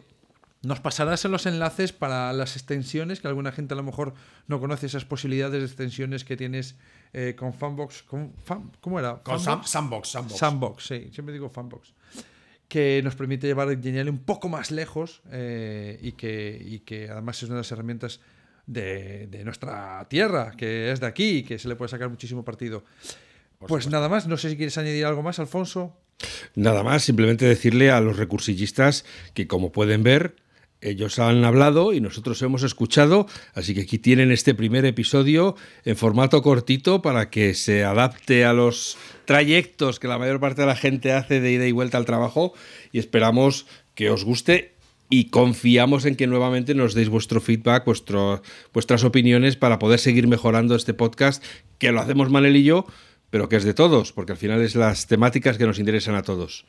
nos 0.63 0.81
pasarás 0.81 1.25
en 1.25 1.31
los 1.31 1.47
enlaces 1.47 1.93
para 1.93 2.33
las 2.33 2.57
extensiones, 2.57 3.21
que 3.21 3.29
alguna 3.29 3.53
gente 3.53 3.75
a 3.75 3.77
lo 3.77 3.85
mejor 3.85 4.15
no 4.49 4.59
conoce 4.59 4.87
esas 4.87 5.05
posibilidades 5.05 5.61
de 5.61 5.67
extensiones 5.67 6.25
que 6.25 6.37
tienes 6.37 6.75
eh, 7.13 7.35
con 7.37 7.53
Fanbox. 7.53 8.03
Con 8.03 8.33
¿Cómo 8.81 8.99
era? 8.99 9.23
Con 9.23 9.41
Sandbox, 9.41 10.09
Sandbox. 10.11 10.87
sí, 10.87 11.11
siempre 11.13 11.33
digo 11.33 11.49
Fanbox. 11.49 11.93
Que 12.69 13.01
nos 13.03 13.15
permite 13.15 13.47
llevar 13.47 13.69
Genial 13.83 14.11
un 14.11 14.19
poco 14.19 14.49
más 14.49 14.71
lejos 14.71 15.23
eh, 15.31 15.99
y, 16.03 16.13
que, 16.13 16.61
y 16.63 16.81
que 16.81 17.09
además 17.09 17.39
es 17.39 17.45
una 17.45 17.55
de 17.55 17.61
las 17.61 17.73
herramientas 17.73 18.21
de, 18.67 19.27
de, 19.29 19.43
nuestra 19.45 20.07
tierra, 20.11 20.53
que 20.57 20.93
es 20.93 21.01
de 21.01 21.07
aquí 21.07 21.39
y 21.39 21.43
que 21.43 21.59
se 21.59 21.69
le 21.69 21.77
puede 21.77 21.89
sacar 21.89 22.11
muchísimo 22.11 22.45
partido. 22.45 22.85
pues 23.67 23.89
nada 23.89 24.11
más, 24.11 24.27
no 24.27 24.37
sé 24.37 24.51
si 24.51 24.57
quieres 24.57 24.77
añadir 24.77 25.07
algo 25.07 25.23
más, 25.23 25.39
Alfonso. 25.39 25.97
Nada 26.55 26.83
más, 26.83 27.05
simplemente 27.05 27.47
decirle 27.47 27.91
a 27.91 28.01
los 28.01 28.17
recursillistas 28.17 29.05
que 29.35 29.47
como 29.47 29.73
pueden 29.73 30.03
ver, 30.03 30.37
ellos 30.81 31.19
han 31.19 31.45
hablado 31.45 31.93
y 31.93 32.01
nosotros 32.01 32.41
hemos 32.43 32.63
escuchado, 32.63 33.27
así 33.55 33.75
que 33.75 33.83
aquí 33.83 33.99
tienen 33.99 34.31
este 34.31 34.55
primer 34.55 34.85
episodio 34.85 35.57
en 35.85 35.97
formato 35.97 36.43
cortito 36.43 37.03
para 37.03 37.31
que 37.31 37.55
se 37.55 37.85
adapte 37.85 38.45
a 38.45 38.53
los 38.53 38.97
trayectos 39.25 39.99
que 39.99 40.09
la 40.09 40.19
mayor 40.19 40.41
parte 40.41 40.63
de 40.63 40.67
la 40.67 40.77
gente 40.77 41.13
hace 41.13 41.41
de 41.41 41.53
ida 41.53 41.67
y 41.67 41.73
vuelta 41.73 41.99
al 41.99 42.05
trabajo 42.05 42.53
y 42.93 42.99
esperamos 42.99 43.67
que 43.95 44.11
os 44.11 44.25
guste 44.25 44.75
y 45.11 45.31
confiamos 45.31 46.05
en 46.05 46.17
que 46.17 46.27
nuevamente 46.27 46.75
nos 46.75 46.95
deis 46.95 47.09
vuestro 47.09 47.41
feedback, 47.41 47.85
vuestras 47.85 49.05
opiniones 49.05 49.57
para 49.57 49.79
poder 49.79 49.99
seguir 49.99 50.29
mejorando 50.29 50.77
este 50.77 50.95
podcast, 50.95 51.43
que 51.79 51.93
lo 51.93 52.01
hacemos 52.01 52.31
Manel 52.31 52.57
y 52.57 52.65
yo, 52.65 52.87
pero 53.31 53.49
que 53.49 53.57
es 53.57 53.65
de 53.65 53.75
todos, 53.75 54.13
porque 54.13 54.33
al 54.33 54.39
final 54.39 54.61
es 54.61 54.75
las 54.75 55.07
temáticas 55.07 55.57
que 55.57 55.67
nos 55.67 55.79
interesan 55.79 56.15
a 56.15 56.23
todos. 56.23 56.67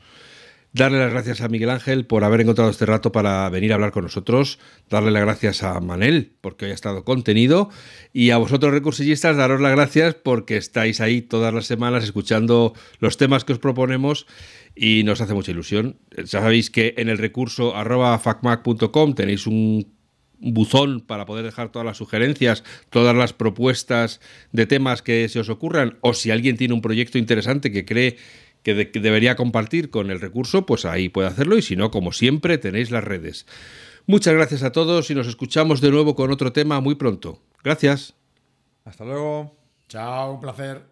Darle 0.71 0.99
las 0.99 1.11
gracias 1.11 1.41
a 1.41 1.49
Miguel 1.49 1.71
Ángel 1.71 2.05
por 2.05 2.23
haber 2.23 2.41
encontrado 2.41 2.69
este 2.69 2.85
rato 2.85 3.11
para 3.11 3.49
venir 3.49 3.71
a 3.71 3.75
hablar 3.75 3.91
con 3.91 4.03
nosotros. 4.03 4.59
Darle 4.87 5.09
las 5.09 5.23
gracias 5.23 5.63
a 5.63 5.79
Manel 5.79 6.33
porque 6.41 6.65
hoy 6.65 6.71
ha 6.71 6.75
estado 6.75 7.03
contenido. 7.03 7.69
Y 8.13 8.29
a 8.29 8.37
vosotros 8.37 8.71
recursillistas, 8.71 9.35
daros 9.35 9.61
las 9.61 9.71
gracias 9.71 10.13
porque 10.13 10.57
estáis 10.57 11.01
ahí 11.01 11.23
todas 11.23 11.53
las 11.55 11.65
semanas 11.65 12.03
escuchando 12.03 12.73
los 12.99 13.17
temas 13.17 13.45
que 13.45 13.53
os 13.53 13.59
proponemos 13.59 14.27
y 14.75 15.01
nos 15.05 15.21
hace 15.21 15.33
mucha 15.33 15.51
ilusión. 15.51 15.97
Ya 16.15 16.27
sabéis 16.27 16.69
que 16.69 16.93
en 16.97 17.09
el 17.09 17.17
recurso 17.17 17.75
arroba 17.75 18.19
facmac.com 18.19 19.15
tenéis 19.15 19.47
un 19.47 19.87
buzón 20.39 21.01
para 21.01 21.25
poder 21.25 21.45
dejar 21.45 21.69
todas 21.71 21.85
las 21.85 21.97
sugerencias, 21.97 22.63
todas 22.89 23.15
las 23.15 23.33
propuestas 23.33 24.21
de 24.51 24.65
temas 24.65 25.01
que 25.01 25.27
se 25.29 25.39
os 25.39 25.49
ocurran, 25.49 25.97
o 26.01 26.13
si 26.13 26.31
alguien 26.31 26.57
tiene 26.57 26.73
un 26.73 26.81
proyecto 26.81 27.17
interesante 27.17 27.71
que 27.71 27.85
cree 27.85 28.17
que, 28.63 28.73
de, 28.73 28.91
que, 28.91 28.99
debería 28.99 29.35
compartir 29.35 29.89
con 29.89 30.11
el 30.11 30.19
recurso, 30.21 30.65
pues 30.65 30.85
ahí 30.85 31.09
puede 31.09 31.27
hacerlo 31.27 31.57
y 31.57 31.61
si 31.61 31.75
no, 31.75 31.91
como 31.91 32.11
siempre, 32.11 32.57
tenéis 32.57 32.91
las 32.91 33.03
redes. 33.03 33.45
Muchas 34.07 34.33
gracias 34.33 34.63
a 34.63 34.71
todos 34.71 35.09
y 35.11 35.15
nos 35.15 35.27
escuchamos 35.27 35.81
de 35.81 35.91
nuevo 35.91 36.15
con 36.15 36.31
otro 36.31 36.51
tema 36.51 36.79
muy 36.79 36.95
pronto. 36.95 37.41
Gracias. 37.63 38.15
Hasta 38.83 39.05
luego. 39.05 39.55
Chao, 39.87 40.33
un 40.33 40.39
placer. 40.39 40.89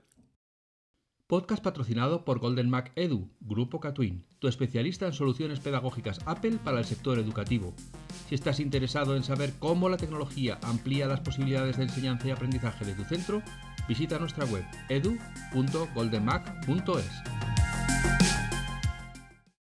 Podcast 1.28 1.61
patrocinado 1.61 2.24
por 2.24 2.39
Golden 2.39 2.70
Mac 2.70 2.93
Edu, 2.95 3.28
Grupo 3.41 3.82
Catwin, 3.82 4.24
tu 4.39 4.47
especialista 4.47 5.07
en 5.07 5.11
soluciones 5.11 5.59
pedagógicas 5.59 6.22
Apple 6.26 6.57
para 6.63 6.80
el 6.80 6.86
sector 6.86 7.20
educativo. 7.20 7.74
Si 8.30 8.36
estás 8.36 8.61
interesado 8.61 9.13
en 9.15 9.24
saber 9.24 9.51
cómo 9.59 9.89
la 9.89 9.97
tecnología 9.97 10.57
amplía 10.61 11.05
las 11.05 11.20
posibilidades 11.20 11.76
de 11.76 11.84
enseñanza 11.84 12.30
y 12.30 12.32
aprendizaje 12.32 12.86
de 12.86 12.93
tu 12.93 13.03
centro, 13.03 13.41
visita 13.88 14.19
nuestra 14.19 14.45
web 14.45 14.63
edu.goldenmac.es. 14.89 17.23